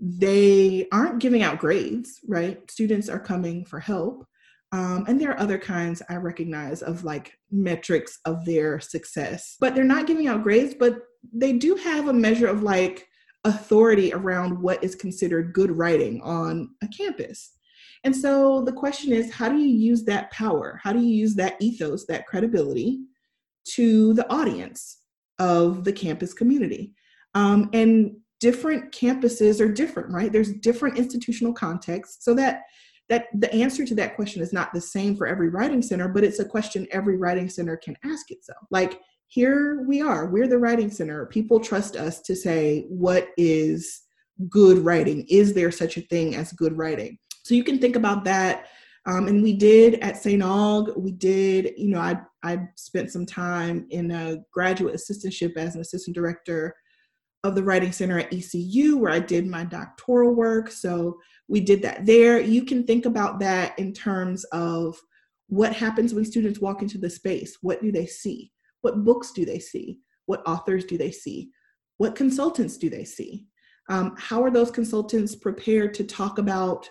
they 0.00 0.86
aren't 0.92 1.18
giving 1.18 1.42
out 1.42 1.58
grades, 1.58 2.20
right? 2.26 2.70
Students 2.70 3.08
are 3.08 3.18
coming 3.18 3.64
for 3.64 3.80
help. 3.80 4.24
Um, 4.70 5.04
and 5.08 5.20
there 5.20 5.30
are 5.30 5.40
other 5.40 5.58
kinds 5.58 6.02
I 6.08 6.16
recognize 6.16 6.82
of 6.82 7.02
like 7.02 7.32
metrics 7.50 8.18
of 8.24 8.44
their 8.44 8.80
success, 8.80 9.56
but 9.60 9.74
they're 9.74 9.84
not 9.84 10.06
giving 10.06 10.28
out 10.28 10.42
grades, 10.42 10.74
but 10.74 10.98
they 11.32 11.54
do 11.54 11.74
have 11.76 12.08
a 12.08 12.12
measure 12.12 12.46
of 12.46 12.62
like 12.62 13.06
authority 13.44 14.12
around 14.12 14.60
what 14.60 14.82
is 14.84 14.94
considered 14.94 15.54
good 15.54 15.70
writing 15.70 16.20
on 16.22 16.70
a 16.82 16.88
campus. 16.88 17.52
And 18.04 18.16
so 18.16 18.62
the 18.62 18.72
question 18.72 19.12
is 19.12 19.32
how 19.32 19.48
do 19.48 19.58
you 19.58 19.68
use 19.68 20.04
that 20.04 20.30
power? 20.30 20.80
How 20.82 20.92
do 20.92 21.00
you 21.00 21.14
use 21.14 21.34
that 21.36 21.56
ethos, 21.60 22.06
that 22.06 22.26
credibility 22.26 23.00
to 23.74 24.14
the 24.14 24.30
audience 24.32 24.98
of 25.38 25.84
the 25.84 25.92
campus 25.92 26.32
community? 26.32 26.94
Um, 27.34 27.70
and 27.72 28.16
different 28.40 28.92
campuses 28.92 29.60
are 29.60 29.72
different, 29.72 30.12
right? 30.12 30.32
There's 30.32 30.52
different 30.52 30.96
institutional 30.96 31.52
contexts. 31.52 32.24
So 32.24 32.34
that 32.34 32.62
that 33.08 33.26
the 33.32 33.52
answer 33.54 33.86
to 33.86 33.94
that 33.94 34.14
question 34.14 34.42
is 34.42 34.52
not 34.52 34.72
the 34.74 34.80
same 34.80 35.16
for 35.16 35.26
every 35.26 35.48
writing 35.48 35.80
center, 35.80 36.08
but 36.08 36.24
it's 36.24 36.40
a 36.40 36.44
question 36.44 36.86
every 36.90 37.16
writing 37.16 37.48
center 37.48 37.76
can 37.76 37.96
ask 38.04 38.30
itself. 38.30 38.66
Like 38.70 39.00
here 39.28 39.84
we 39.88 40.02
are, 40.02 40.26
we're 40.26 40.46
the 40.46 40.58
writing 40.58 40.90
center. 40.90 41.26
People 41.26 41.58
trust 41.58 41.96
us 41.96 42.20
to 42.22 42.36
say 42.36 42.84
what 42.88 43.28
is 43.38 44.02
good 44.50 44.78
writing. 44.78 45.26
Is 45.28 45.54
there 45.54 45.70
such 45.70 45.96
a 45.96 46.02
thing 46.02 46.36
as 46.36 46.52
good 46.52 46.76
writing? 46.76 47.18
So 47.48 47.54
you 47.54 47.64
can 47.64 47.78
think 47.78 47.96
about 47.96 48.24
that. 48.24 48.66
Um, 49.06 49.26
and 49.26 49.42
we 49.42 49.54
did 49.54 49.94
at 50.00 50.18
St. 50.18 50.42
Aug, 50.42 50.94
we 50.98 51.12
did, 51.12 51.72
you 51.78 51.88
know, 51.88 51.98
I, 51.98 52.20
I 52.42 52.68
spent 52.74 53.10
some 53.10 53.24
time 53.24 53.86
in 53.88 54.10
a 54.10 54.36
graduate 54.52 54.94
assistantship 54.94 55.56
as 55.56 55.74
an 55.74 55.80
assistant 55.80 56.14
director 56.14 56.76
of 57.44 57.54
the 57.54 57.62
Writing 57.62 57.90
Center 57.90 58.18
at 58.18 58.34
ECU, 58.34 58.98
where 58.98 59.10
I 59.10 59.20
did 59.20 59.46
my 59.46 59.64
doctoral 59.64 60.34
work. 60.34 60.70
So 60.70 61.18
we 61.48 61.60
did 61.60 61.80
that 61.82 62.04
there. 62.04 62.38
You 62.38 62.66
can 62.66 62.84
think 62.84 63.06
about 63.06 63.40
that 63.40 63.78
in 63.78 63.94
terms 63.94 64.44
of 64.52 65.00
what 65.46 65.72
happens 65.72 66.12
when 66.12 66.26
students 66.26 66.60
walk 66.60 66.82
into 66.82 66.98
the 66.98 67.08
space. 67.08 67.56
What 67.62 67.80
do 67.80 67.90
they 67.90 68.04
see? 68.04 68.52
What 68.82 69.06
books 69.06 69.32
do 69.32 69.46
they 69.46 69.58
see? 69.58 70.00
What 70.26 70.46
authors 70.46 70.84
do 70.84 70.98
they 70.98 71.12
see? 71.12 71.48
What 71.96 72.14
consultants 72.14 72.76
do 72.76 72.90
they 72.90 73.04
see? 73.04 73.46
Um, 73.88 74.16
how 74.18 74.44
are 74.44 74.50
those 74.50 74.70
consultants 74.70 75.34
prepared 75.34 75.94
to 75.94 76.04
talk 76.04 76.38
about 76.38 76.90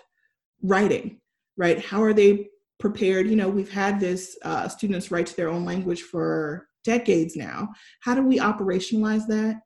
writing, 0.62 1.20
right? 1.56 1.84
How 1.84 2.02
are 2.02 2.12
they 2.12 2.48
prepared? 2.78 3.28
You 3.28 3.36
know, 3.36 3.48
we've 3.48 3.70
had 3.70 4.00
this 4.00 4.36
uh, 4.42 4.68
students 4.68 5.10
right 5.10 5.26
to 5.26 5.36
their 5.36 5.48
own 5.48 5.64
language 5.64 6.02
for 6.02 6.68
decades 6.84 7.36
now. 7.36 7.68
How 8.00 8.14
do 8.14 8.22
we 8.22 8.38
operationalize 8.38 9.26
that? 9.28 9.60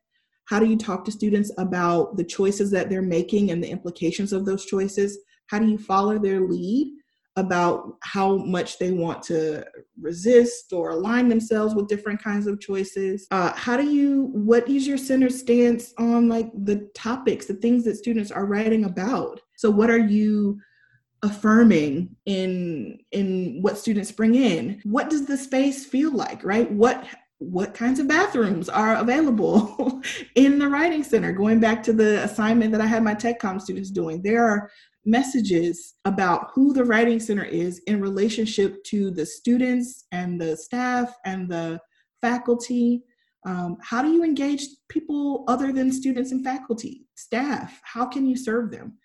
How 0.46 0.58
do 0.58 0.66
you 0.66 0.76
talk 0.76 1.04
to 1.04 1.12
students 1.12 1.52
about 1.58 2.16
the 2.16 2.24
choices 2.24 2.70
that 2.72 2.90
they're 2.90 3.02
making 3.02 3.50
and 3.50 3.62
the 3.62 3.70
implications 3.70 4.32
of 4.32 4.44
those 4.44 4.66
choices? 4.66 5.18
How 5.46 5.58
do 5.58 5.66
you 5.66 5.78
follow 5.78 6.18
their 6.18 6.40
lead 6.40 6.88
about 7.36 7.96
how 8.02 8.36
much 8.36 8.78
they 8.78 8.90
want 8.90 9.22
to 9.22 9.64
resist 9.98 10.72
or 10.72 10.90
align 10.90 11.28
themselves 11.28 11.74
with 11.74 11.88
different 11.88 12.22
kinds 12.22 12.46
of 12.46 12.60
choices? 12.60 13.26
Uh, 13.30 13.52
how 13.54 13.76
do 13.76 13.88
you, 13.88 14.30
what 14.32 14.68
is 14.68 14.86
your 14.86 14.98
center 14.98 15.30
stance 15.30 15.94
on 15.98 16.28
like 16.28 16.50
the 16.64 16.90
topics, 16.94 17.46
the 17.46 17.54
things 17.54 17.84
that 17.84 17.96
students 17.96 18.30
are 18.30 18.44
writing 18.44 18.84
about? 18.84 19.40
So, 19.56 19.70
what 19.70 19.90
are 19.90 19.98
you? 19.98 20.60
Affirming 21.22 22.16
in 22.26 22.98
in 23.12 23.58
what 23.62 23.78
students 23.78 24.10
bring 24.10 24.34
in. 24.34 24.80
What 24.84 25.10
does 25.10 25.26
the 25.26 25.36
space 25.36 25.84
feel 25.86 26.12
like 26.12 26.44
right? 26.44 26.70
What 26.70 27.04
what 27.38 27.74
kinds 27.74 27.98
of 27.98 28.06
bathrooms 28.06 28.68
are 28.68 28.96
available 28.96 30.00
in 30.36 30.58
the 30.58 30.68
writing 30.68 31.02
center? 31.02 31.32
Going 31.32 31.60
back 31.60 31.82
to 31.84 31.92
the 31.92 32.22
assignment 32.24 32.72
that 32.72 32.80
i 32.80 32.86
had 32.86 33.02
my 33.02 33.14
tech 33.14 33.38
com 33.38 33.60
students 33.60 33.90
doing 33.90 34.22
there 34.22 34.46
are 34.46 34.70
messages 35.04 35.94
about 36.04 36.50
who 36.54 36.72
the 36.72 36.84
writing 36.84 37.18
center 37.18 37.44
is 37.44 37.80
in 37.86 38.00
relationship 38.00 38.82
to 38.84 39.10
the 39.10 39.26
students 39.26 40.04
and 40.12 40.40
the 40.40 40.56
staff 40.56 41.14
and 41.24 41.48
the 41.48 41.80
faculty. 42.20 43.02
Um, 43.44 43.76
how 43.82 44.02
do 44.02 44.12
you 44.12 44.22
engage 44.22 44.64
people 44.88 45.44
other 45.48 45.72
than 45.72 45.90
students 45.90 46.30
and 46.30 46.44
faculty 46.44 47.06
staff? 47.16 47.80
How 47.82 48.06
can 48.06 48.24
you 48.24 48.36
serve 48.36 48.70
them 48.70 48.96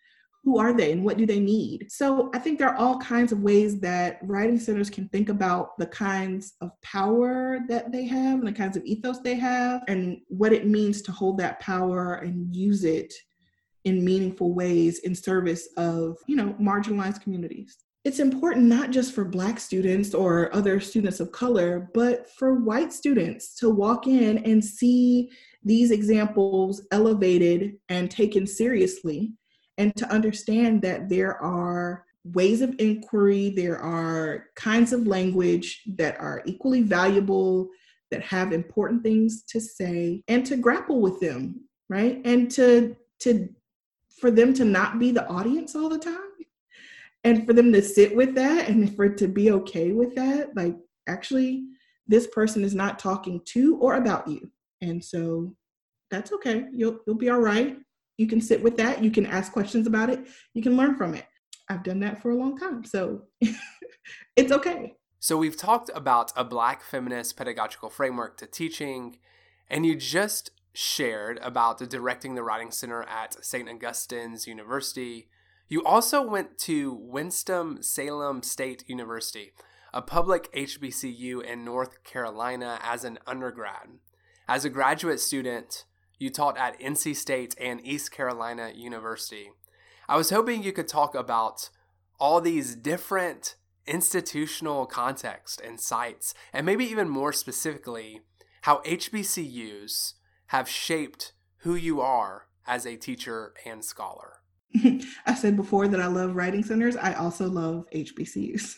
who 0.47 0.57
are 0.57 0.71
they 0.71 0.93
and 0.93 1.03
what 1.03 1.17
do 1.17 1.25
they 1.25 1.41
need? 1.41 1.91
So 1.91 2.31
I 2.33 2.39
think 2.39 2.57
there 2.57 2.69
are 2.69 2.77
all 2.77 2.99
kinds 2.99 3.33
of 3.33 3.41
ways 3.41 3.81
that 3.81 4.17
writing 4.21 4.57
centers 4.57 4.89
can 4.89 5.10
think 5.10 5.27
about 5.27 5.77
the 5.77 5.88
kinds 5.88 6.53
of 6.62 6.71
power 6.81 7.60
that 7.67 7.91
they 7.91 8.05
have 8.05 8.39
and 8.39 8.47
the 8.47 8.53
kinds 8.53 8.77
of 8.77 8.86
ethos 8.86 9.19
they 9.19 9.36
have 9.36 9.81
and 9.89 10.19
what 10.29 10.53
it 10.53 10.65
means 10.65 11.01
to 11.01 11.12
hold 11.12 11.38
that 11.39 11.60
power 11.60 12.13
and 12.13 12.55
use 12.55 12.86
it 12.86 13.13
in 13.83 14.05
meaningful 14.05 14.53
ways 14.53 14.99
in 14.99 15.13
service 15.13 15.67
of, 15.75 16.15
you 16.27 16.38
know, 16.38 16.55
marginalized 16.62 17.21
communities. 17.21 17.79
It's 18.05 18.19
important 18.19 18.67
not 18.67 18.91
just 18.91 19.13
for 19.13 19.25
Black 19.25 19.60
students 19.60 20.13
or 20.13 20.55
other 20.55 20.79
students 20.79 21.19
of 21.19 21.33
color, 21.33 21.89
but 21.93 22.31
for 22.31 22.53
white 22.53 22.93
students 22.93 23.53
to 23.55 23.69
walk 23.69 24.07
in 24.07 24.38
and 24.45 24.63
see 24.63 25.29
these 25.65 25.91
examples 25.91 26.88
elevated 26.93 27.73
and 27.89 28.10
taken 28.10 28.47
seriously 28.47 29.33
and 29.77 29.95
to 29.95 30.11
understand 30.11 30.81
that 30.81 31.09
there 31.09 31.41
are 31.41 32.05
ways 32.23 32.61
of 32.61 32.75
inquiry, 32.79 33.49
there 33.49 33.77
are 33.77 34.45
kinds 34.55 34.91
of 34.91 35.07
language 35.07 35.83
that 35.95 36.19
are 36.19 36.41
equally 36.45 36.81
valuable, 36.81 37.69
that 38.11 38.21
have 38.23 38.51
important 38.51 39.03
things 39.03 39.43
to 39.43 39.59
say, 39.59 40.23
and 40.27 40.45
to 40.45 40.57
grapple 40.57 41.01
with 41.01 41.19
them, 41.19 41.61
right? 41.89 42.21
And 42.25 42.49
to 42.51 42.95
to 43.19 43.49
for 44.19 44.31
them 44.31 44.53
to 44.53 44.65
not 44.65 44.99
be 44.99 45.11
the 45.11 45.27
audience 45.27 45.75
all 45.75 45.89
the 45.89 45.99
time 45.99 46.17
and 47.23 47.45
for 47.45 47.53
them 47.53 47.71
to 47.71 47.81
sit 47.81 48.15
with 48.15 48.33
that 48.35 48.67
and 48.67 48.95
for 48.95 49.09
to 49.09 49.27
be 49.27 49.51
okay 49.51 49.91
with 49.91 50.15
that 50.15 50.55
like 50.55 50.75
actually 51.07 51.65
this 52.07 52.25
person 52.27 52.63
is 52.63 52.73
not 52.73 52.99
talking 52.99 53.41
to 53.45 53.77
or 53.77 53.95
about 53.95 54.27
you. 54.27 54.49
And 54.81 55.03
so 55.03 55.53
that's 56.09 56.31
okay. 56.31 56.65
You'll 56.73 56.99
you'll 57.05 57.17
be 57.17 57.29
all 57.29 57.39
right 57.39 57.77
you 58.17 58.27
can 58.27 58.41
sit 58.41 58.62
with 58.62 58.77
that 58.77 59.03
you 59.03 59.12
can 59.12 59.25
ask 59.25 59.51
questions 59.51 59.88
about 59.88 60.10
it 60.10 60.27
you 60.53 60.62
can 60.62 60.75
learn 60.75 60.95
from 60.95 61.13
it. 61.13 61.25
I've 61.69 61.84
done 61.84 61.99
that 62.01 62.21
for 62.21 62.32
a 62.32 62.36
long 62.36 62.58
time 62.58 62.84
so 62.84 63.23
it's 64.36 64.51
okay. 64.51 64.95
So 65.19 65.38
we've 65.38 65.58
talked 65.58 65.89
about 65.95 66.32
a 66.36 66.43
black 66.43 66.84
feminist 66.84 67.36
pedagogical 67.38 67.89
framework 67.89 68.38
to 68.38 68.47
teaching 68.47 69.17
and 69.69 69.86
you 69.86 69.95
just 69.95 70.51
shared 70.73 71.39
about 71.41 71.80
directing 71.89 72.36
the 72.36 72.43
writing 72.43 72.71
center 72.71 73.03
at 73.03 73.43
st 73.43 73.67
augustine's 73.69 74.47
university. 74.47 75.30
You 75.69 75.84
also 75.84 76.21
went 76.21 76.58
to 76.60 76.93
winston-salem 76.93 78.43
state 78.43 78.84
university 78.88 79.51
a 79.93 80.01
public 80.01 80.51
hbcu 80.53 81.43
in 81.43 81.65
north 81.65 82.03
carolina 82.03 82.80
as 82.84 83.03
an 83.03 83.17
undergrad. 83.25 83.97
As 84.47 84.63
a 84.63 84.69
graduate 84.69 85.19
student 85.19 85.86
you 86.17 86.30
taught 86.30 86.58
at 86.58 86.80
NC 86.80 87.15
State 87.15 87.56
and 87.60 87.86
East 87.86 88.12
Carolina 88.12 88.71
University. 88.75 89.51
I 90.10 90.17
was 90.17 90.30
hoping 90.30 90.63
you 90.63 90.71
could 90.71 90.88
talk 90.88 91.15
about 91.15 91.69
all 92.19 92.41
these 92.41 92.75
different 92.75 93.56
institutional 93.86 94.86
contexts 94.86 95.62
and 95.63 95.80
sites, 95.80 96.34
and 96.51 96.65
maybe 96.65 96.86
even 96.86 97.10
more 97.10 97.32
specifically, 97.32 98.21
how 98.62 98.82
HBCUs 98.84 100.13
have 100.47 100.67
shaped 100.67 101.34
who 101.60 101.75
you 101.75 102.01
are 102.01 102.47
as 102.65 102.86
a 102.86 102.95
teacher 102.95 103.53
and 103.65 103.84
scholar. 103.84 104.38
I 105.25 105.34
said 105.34 105.56
before 105.56 105.88
that 105.88 106.01
I 106.01 106.08
love 106.08 106.36
writing 106.36 106.63
centers. 106.63 106.97
I 106.97 107.13
also 107.13 107.47
love 107.47 107.86
HBCUs. 107.93 108.75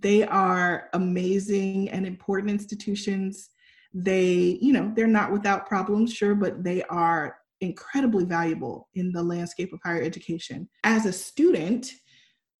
They 0.00 0.22
are 0.24 0.88
amazing 0.92 1.90
and 1.90 2.06
important 2.06 2.50
institutions 2.50 3.50
they 3.94 4.58
you 4.60 4.72
know 4.72 4.92
they're 4.96 5.06
not 5.06 5.30
without 5.30 5.68
problems 5.68 6.12
sure 6.12 6.34
but 6.34 6.64
they 6.64 6.82
are 6.84 7.36
incredibly 7.60 8.24
valuable 8.24 8.88
in 8.94 9.12
the 9.12 9.22
landscape 9.22 9.72
of 9.72 9.80
higher 9.84 10.02
education. 10.02 10.68
As 10.82 11.06
a 11.06 11.12
student 11.12 11.90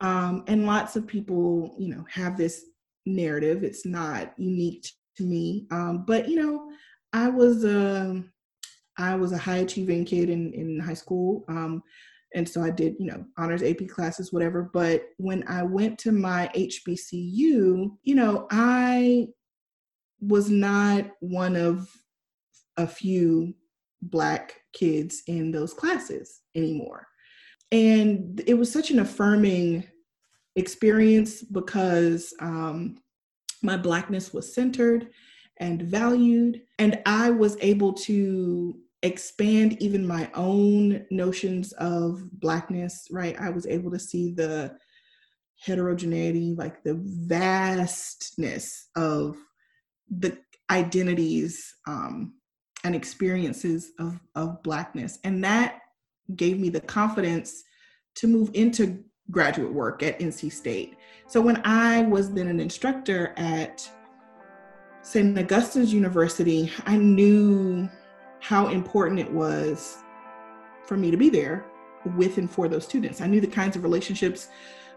um, 0.01 0.45
and 0.47 0.67
lots 0.67 0.97
of 0.97 1.07
people 1.07 1.75
you 1.79 1.89
know 1.89 2.05
have 2.11 2.37
this 2.37 2.67
narrative 3.07 3.63
it's 3.63 3.85
not 3.85 4.33
unique 4.39 4.89
to 5.17 5.25
me 5.25 5.67
um, 5.71 6.05
but 6.07 6.29
you 6.29 6.37
know 6.37 6.71
i 7.13 7.29
was 7.29 7.65
a 7.65 8.01
um, 8.01 8.33
i 8.99 9.15
was 9.15 9.33
a 9.33 9.39
high 9.39 9.59
achieving 9.59 10.05
kid 10.05 10.31
in, 10.31 10.53
in 10.53 10.81
high 10.81 10.95
school 10.95 11.45
um, 11.49 11.83
and 12.35 12.49
so 12.49 12.63
i 12.63 12.71
did 12.71 12.95
you 12.99 13.07
know 13.07 13.25
honors 13.39 13.63
ap 13.63 13.87
classes 13.89 14.33
whatever 14.33 14.71
but 14.73 15.05
when 15.19 15.45
i 15.49 15.63
went 15.63 15.99
to 15.99 16.13
my 16.13 16.51
hbcu 16.55 17.91
you 18.03 18.15
know 18.15 18.47
i 18.51 19.27
was 20.29 20.51
not 20.51 21.07
one 21.21 21.57
of 21.57 21.89
a 22.77 22.87
few 22.87 23.55
black 24.03 24.55
kids 24.73 25.23
in 25.27 25.51
those 25.51 25.73
classes 25.73 26.41
anymore. 26.55 27.07
And 27.73 28.43
it 28.47 28.55
was 28.55 28.71
such 28.71 28.91
an 28.91 28.99
affirming 29.01 29.85
experience 30.57 31.43
because 31.43 32.33
um, 32.41 32.99
my 33.63 33.77
blackness 33.77 34.33
was 34.33 34.55
centered 34.55 35.09
and 35.59 35.83
valued, 35.83 36.63
and 36.79 37.01
I 37.07 37.31
was 37.31 37.57
able 37.61 37.93
to 37.93 38.77
expand 39.03 39.81
even 39.83 40.07
my 40.07 40.31
own 40.35 41.07
notions 41.11 41.73
of 41.75 42.29
blackness, 42.41 43.07
right? 43.11 43.39
I 43.39 43.51
was 43.51 43.67
able 43.67 43.91
to 43.93 43.99
see 43.99 44.33
the 44.33 44.77
heterogeneity, 45.61 46.55
like 46.57 46.83
the 46.83 47.01
vastness 47.03 48.89
of 48.97 49.37
the 50.11 50.39
identities 50.71 51.75
um, 51.87 52.35
and 52.85 52.95
experiences 52.95 53.93
of, 53.99 54.19
of 54.35 54.63
Blackness. 54.63 55.19
And 55.25 55.43
that 55.45 55.81
gave 56.37 56.59
me 56.59 56.69
the 56.69 56.81
confidence 56.81 57.65
to 58.17 58.27
move 58.27 58.51
into 58.55 59.05
graduate 59.31 59.73
work 59.73 60.03
at 60.03 60.19
NC 60.21 60.53
State. 60.53 60.97
So 61.27 61.41
when 61.41 61.61
I 61.65 62.03
was 62.03 62.33
then 62.33 62.49
an 62.49 62.61
instructor 62.61 63.33
at 63.37 63.89
St. 65.03 65.39
Augustine's 65.39 65.93
University, 65.93 66.71
I 66.87 66.97
knew 66.97 67.89
how 68.41 68.69
important 68.69 69.21
it 69.21 69.31
was 69.31 69.99
for 70.87 70.97
me 70.97 71.11
to 71.11 71.17
be 71.17 71.31
there 71.31 71.65
with 72.17 72.37
and 72.37 72.51
for 72.51 72.69
those 72.69 72.85
students. 72.85 73.21
I 73.21 73.27
knew 73.27 73.41
the 73.41 73.47
kinds 73.47 73.77
of 73.77 73.83
relationships 73.83 74.49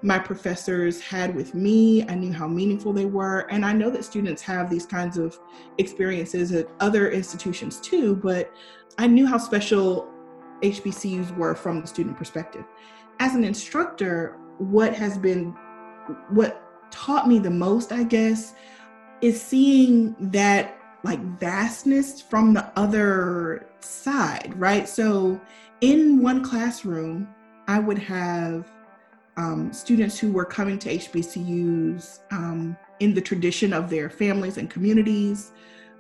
my 0.02 0.20
professors 0.20 1.02
had 1.02 1.36
with 1.36 1.56
me. 1.56 2.08
I 2.08 2.16
knew 2.16 2.32
how 2.32 2.48
meaningful 2.48 2.94
they 2.94 3.06
were. 3.06 3.48
And 3.50 3.66
I 3.66 3.74
know 3.74 3.90
that 3.90 4.06
students 4.06 4.42
have 4.44 4.70
these 4.70 4.86
kinds 4.86 5.18
of 5.18 5.40
experiences 5.78 6.52
at 6.52 6.68
other 6.80 7.10
institutions 7.12 7.80
too, 7.80 8.16
but 8.16 8.52
I 8.98 9.08
knew 9.08 9.26
how 9.26 9.38
special 9.38 10.08
HBCUs 10.62 11.36
were 11.36 11.56
from 11.56 11.82
the 11.82 11.88
student 11.88 12.18
perspective. 12.18 12.66
As 13.20 13.36
an 13.36 13.44
instructor, 13.44 14.38
what 14.60 14.94
has 14.94 15.18
been, 15.18 15.56
what 16.30 16.64
taught 16.92 17.28
me 17.28 17.40
the 17.40 17.50
most, 17.50 17.92
I 17.92 18.04
guess, 18.04 18.54
is 19.22 19.42
seeing 19.42 20.16
that 20.32 20.80
like 21.04 21.20
vastness 21.40 22.22
from 22.22 22.54
the 22.54 22.72
other 22.78 23.68
side, 23.80 24.54
right? 24.58 24.88
So 24.88 25.40
in 25.82 26.22
one 26.22 26.44
classroom, 26.44 27.28
I 27.68 27.80
would 27.80 28.00
have 28.00 28.72
um, 29.38 29.72
students 29.72 30.18
who 30.18 30.32
were 30.32 30.46
coming 30.46 30.80
to 30.80 30.98
HBCUs 30.98 32.20
um, 32.32 32.76
in 33.00 33.14
the 33.14 33.22
tradition 33.22 33.72
of 33.72 33.90
their 33.90 34.10
families 34.10 34.58
and 34.58 34.70
communities, 34.70 35.54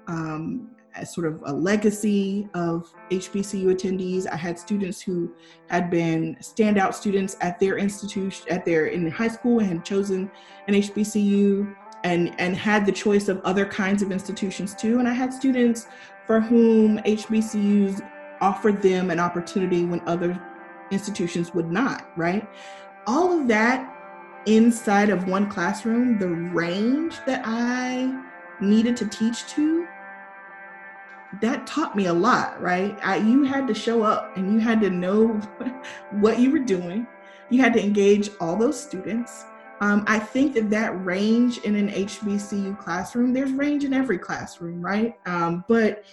um, 0.07 0.71
as 0.95 1.13
sort 1.13 1.27
of 1.27 1.43
a 1.45 1.53
legacy 1.53 2.49
of 2.55 2.91
HBCU 3.11 3.65
attendees. 3.65 4.25
I 4.27 4.35
had 4.35 4.57
students 4.57 4.99
who 4.99 5.31
had 5.69 5.91
been 5.91 6.35
standout 6.41 6.95
students 6.95 7.37
at 7.39 7.59
their 7.59 7.77
institution, 7.77 8.47
at 8.49 8.65
their 8.65 8.87
in 8.87 9.09
high 9.11 9.27
school, 9.27 9.59
and 9.59 9.67
had 9.67 9.85
chosen 9.85 10.31
an 10.67 10.73
HBCU 10.73 11.75
and 12.03 12.39
and 12.39 12.55
had 12.55 12.85
the 12.87 12.91
choice 12.91 13.27
of 13.27 13.39
other 13.41 13.65
kinds 13.65 14.01
of 14.01 14.11
institutions 14.11 14.73
too. 14.73 14.97
And 14.97 15.07
I 15.07 15.13
had 15.13 15.31
students 15.31 15.87
for 16.25 16.39
whom 16.39 16.97
HBCUs 16.99 18.01
offered 18.41 18.81
them 18.81 19.11
an 19.11 19.19
opportunity 19.19 19.85
when 19.85 20.01
other 20.07 20.39
institutions 20.89 21.53
would 21.53 21.71
not. 21.71 22.09
Right 22.17 22.47
all 23.07 23.39
of 23.39 23.47
that 23.47 23.93
inside 24.45 25.09
of 25.09 25.27
one 25.27 25.49
classroom, 25.49 26.19
the 26.19 26.27
range 26.27 27.15
that 27.25 27.41
I 27.45 28.23
needed 28.61 28.97
to 28.97 29.07
teach 29.07 29.47
to, 29.47 29.87
that 31.41 31.65
taught 31.65 31.95
me 31.95 32.05
a 32.07 32.13
lot, 32.13 32.61
right? 32.61 32.97
I, 33.03 33.17
you 33.17 33.43
had 33.43 33.67
to 33.67 33.73
show 33.73 34.03
up 34.03 34.35
and 34.37 34.53
you 34.53 34.59
had 34.59 34.81
to 34.81 34.89
know 34.89 35.27
what 36.11 36.39
you 36.39 36.51
were 36.51 36.59
doing. 36.59 37.07
You 37.49 37.61
had 37.61 37.73
to 37.73 37.83
engage 37.83 38.29
all 38.39 38.55
those 38.55 38.79
students. 38.79 39.45
Um, 39.79 40.03
I 40.07 40.19
think 40.19 40.53
that 40.55 40.69
that 40.71 41.05
range 41.05 41.59
in 41.59 41.75
an 41.75 41.89
HBCU 41.89 42.79
classroom, 42.79 43.31
there's 43.33 43.51
range 43.51 43.83
in 43.83 43.93
every 43.93 44.17
classroom, 44.17 44.81
right? 44.81 45.15
Um, 45.25 45.63
but 45.67 46.03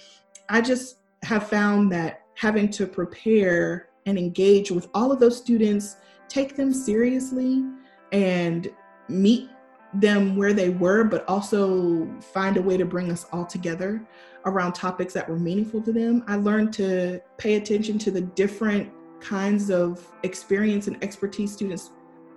I 0.49 0.61
just 0.61 0.99
have 1.23 1.49
found 1.49 1.91
that 1.93 2.23
having 2.35 2.69
to 2.71 2.87
prepare 2.87 3.89
and 4.07 4.19
engage 4.19 4.71
with 4.71 4.89
all 4.93 5.11
of 5.11 5.19
those 5.19 5.37
students 5.37 5.97
take 6.35 6.57
them 6.57 6.75
seriously 6.75 7.63
and 8.11 8.69
meet 9.09 9.49
them 9.95 10.35
where 10.35 10.53
they 10.53 10.71
were, 10.71 11.05
but 11.05 11.25
also 11.29 12.09
find 12.21 12.57
a 12.57 12.63
way 12.63 12.77
to 12.77 12.85
bring 12.85 13.13
us 13.13 13.27
all 13.33 13.47
together 13.47 14.05
around 14.45 14.73
topics 14.73 15.15
that 15.15 15.29
were 15.29 15.39
meaningful 15.39 15.81
to 15.81 15.93
them. 15.93 16.25
I 16.27 16.35
learned 16.37 16.73
to 16.75 17.21
pay 17.39 17.55
attention 17.55 17.99
to 18.01 18.11
the 18.11 18.21
different 18.21 18.93
kinds 19.21 19.71
of 19.71 20.05
experience 20.25 20.89
and 20.89 21.03
expertise 21.05 21.53
students 21.53 21.93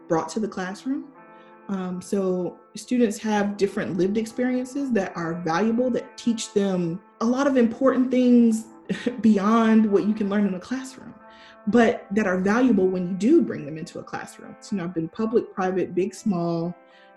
brought 0.08 0.30
to 0.30 0.40
the 0.40 0.48
classroom. 0.48 1.06
Um, 1.68 2.00
so 2.00 2.60
students 2.76 3.18
have 3.18 3.58
different 3.58 3.98
lived 3.98 4.18
experiences 4.18 4.92
that 4.92 5.18
are 5.18 5.34
valuable, 5.42 5.90
that 5.90 6.18
teach 6.18 6.54
them 6.54 7.02
a 7.20 7.26
lot 7.26 7.48
of 7.48 7.58
important 7.58 8.12
things 8.12 8.68
beyond 9.22 9.92
what 9.92 10.08
you 10.08 10.14
can 10.14 10.30
learn 10.30 10.46
in 10.46 10.54
a 10.54 10.60
classroom 10.60 11.16
but 11.68 12.06
that 12.12 12.26
are 12.26 12.38
valuable 12.38 12.88
when 12.88 13.10
you 13.10 13.14
do 13.16 13.42
bring 13.42 13.66
them 13.66 13.78
into 13.78 14.00
a 14.00 14.04
classroom. 14.04 14.56
So, 14.62 14.76
you 14.76 14.78
know, 14.78 14.86
I've 14.86 14.94
been 14.94 15.10
public, 15.10 15.54
private, 15.54 15.94
big, 15.94 16.16
small, 16.16 16.74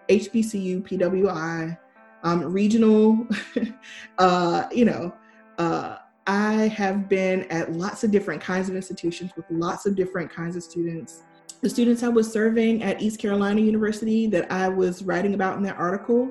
HBCU, 0.09 0.83
PWI, 0.83 1.79
um, 2.25 2.45
regional, 2.45 3.27
uh, 4.19 4.67
you 4.73 4.85
know, 4.85 5.15
uh, 5.59 5.99
I 6.27 6.69
have 6.69 7.09
been 7.09 7.45
at 7.45 7.73
lots 7.73 8.05
of 8.05 8.11
different 8.11 8.43
kinds 8.43 8.69
of 8.69 8.77
institutions 8.77 9.33
with 9.37 9.47
lots 9.51 9.87
of 9.87 9.95
different 9.95 10.31
kinds 10.31 10.57
of 10.57 10.63
students. 10.63 11.23
The 11.61 11.71
students 11.71 12.03
I 12.03 12.09
was 12.09 12.31
serving 12.31 12.83
at 12.83 13.01
East 13.01 13.21
Carolina 13.21 13.61
University 13.61 14.27
that 14.29 14.51
I 14.51 14.69
was 14.69 15.03
writing 15.03 15.35
about 15.35 15.57
in 15.57 15.63
that 15.65 15.77
article, 15.77 16.31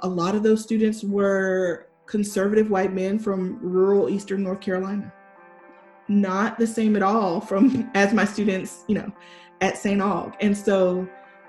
a 0.00 0.08
lot 0.08 0.34
of 0.34 0.42
those 0.42 0.62
students 0.62 1.04
were 1.04 1.86
conservative 2.06 2.70
white 2.70 2.92
men 2.92 3.18
from 3.18 3.58
rural 3.60 4.08
Eastern 4.08 4.42
North 4.42 4.60
Carolina 4.60 5.12
not 6.08 6.58
the 6.58 6.66
same 6.66 6.96
at 6.96 7.02
all 7.02 7.40
from 7.40 7.90
as 7.94 8.12
my 8.12 8.24
students, 8.24 8.84
you 8.88 8.94
know, 8.94 9.12
at 9.60 9.76
St. 9.76 10.00
Aug. 10.00 10.34
And 10.40 10.56
so 10.56 11.08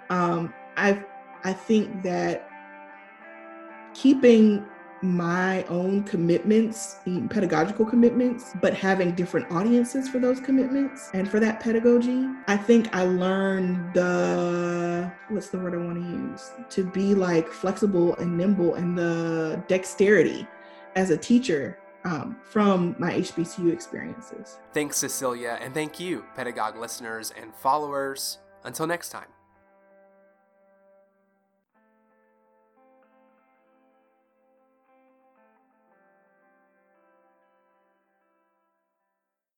um, 0.09 0.53
I 0.77 1.03
I 1.43 1.53
think 1.53 2.03
that 2.03 2.49
keeping 3.93 4.65
my 5.01 5.63
own 5.65 6.03
commitments, 6.03 6.97
pedagogical 7.29 7.85
commitments, 7.85 8.53
but 8.61 8.73
having 8.73 9.15
different 9.15 9.49
audiences 9.51 10.09
for 10.09 10.19
those 10.19 10.41
commitments 10.41 11.09
and 11.13 11.29
for 11.29 11.39
that 11.39 11.61
pedagogy, 11.61 12.27
I 12.47 12.57
think 12.57 12.93
I 12.93 13.03
learned 13.03 13.93
the 13.93 15.11
what's 15.29 15.49
the 15.49 15.57
word 15.57 15.73
I 15.73 15.77
want 15.77 15.95
to 15.95 16.01
use 16.01 16.51
to 16.71 16.83
be 16.83 17.13
like 17.13 17.47
flexible 17.47 18.15
and 18.17 18.37
nimble 18.37 18.75
and 18.75 18.97
the 18.97 19.63
dexterity 19.67 20.45
as 20.95 21.11
a 21.11 21.17
teacher 21.17 21.77
um, 22.09 22.35
from 22.43 22.95
my 22.97 23.13
HBCU 23.13 23.71
experiences. 23.71 24.57
Thanks, 24.73 24.97
Cecilia, 24.97 25.57
and 25.61 25.73
thank 25.73 25.99
you, 25.99 26.25
Pedagogue 26.35 26.77
listeners 26.77 27.31
and 27.39 27.53
followers. 27.55 28.39
Until 28.63 28.87
next 28.87 29.09
time. 29.09 29.38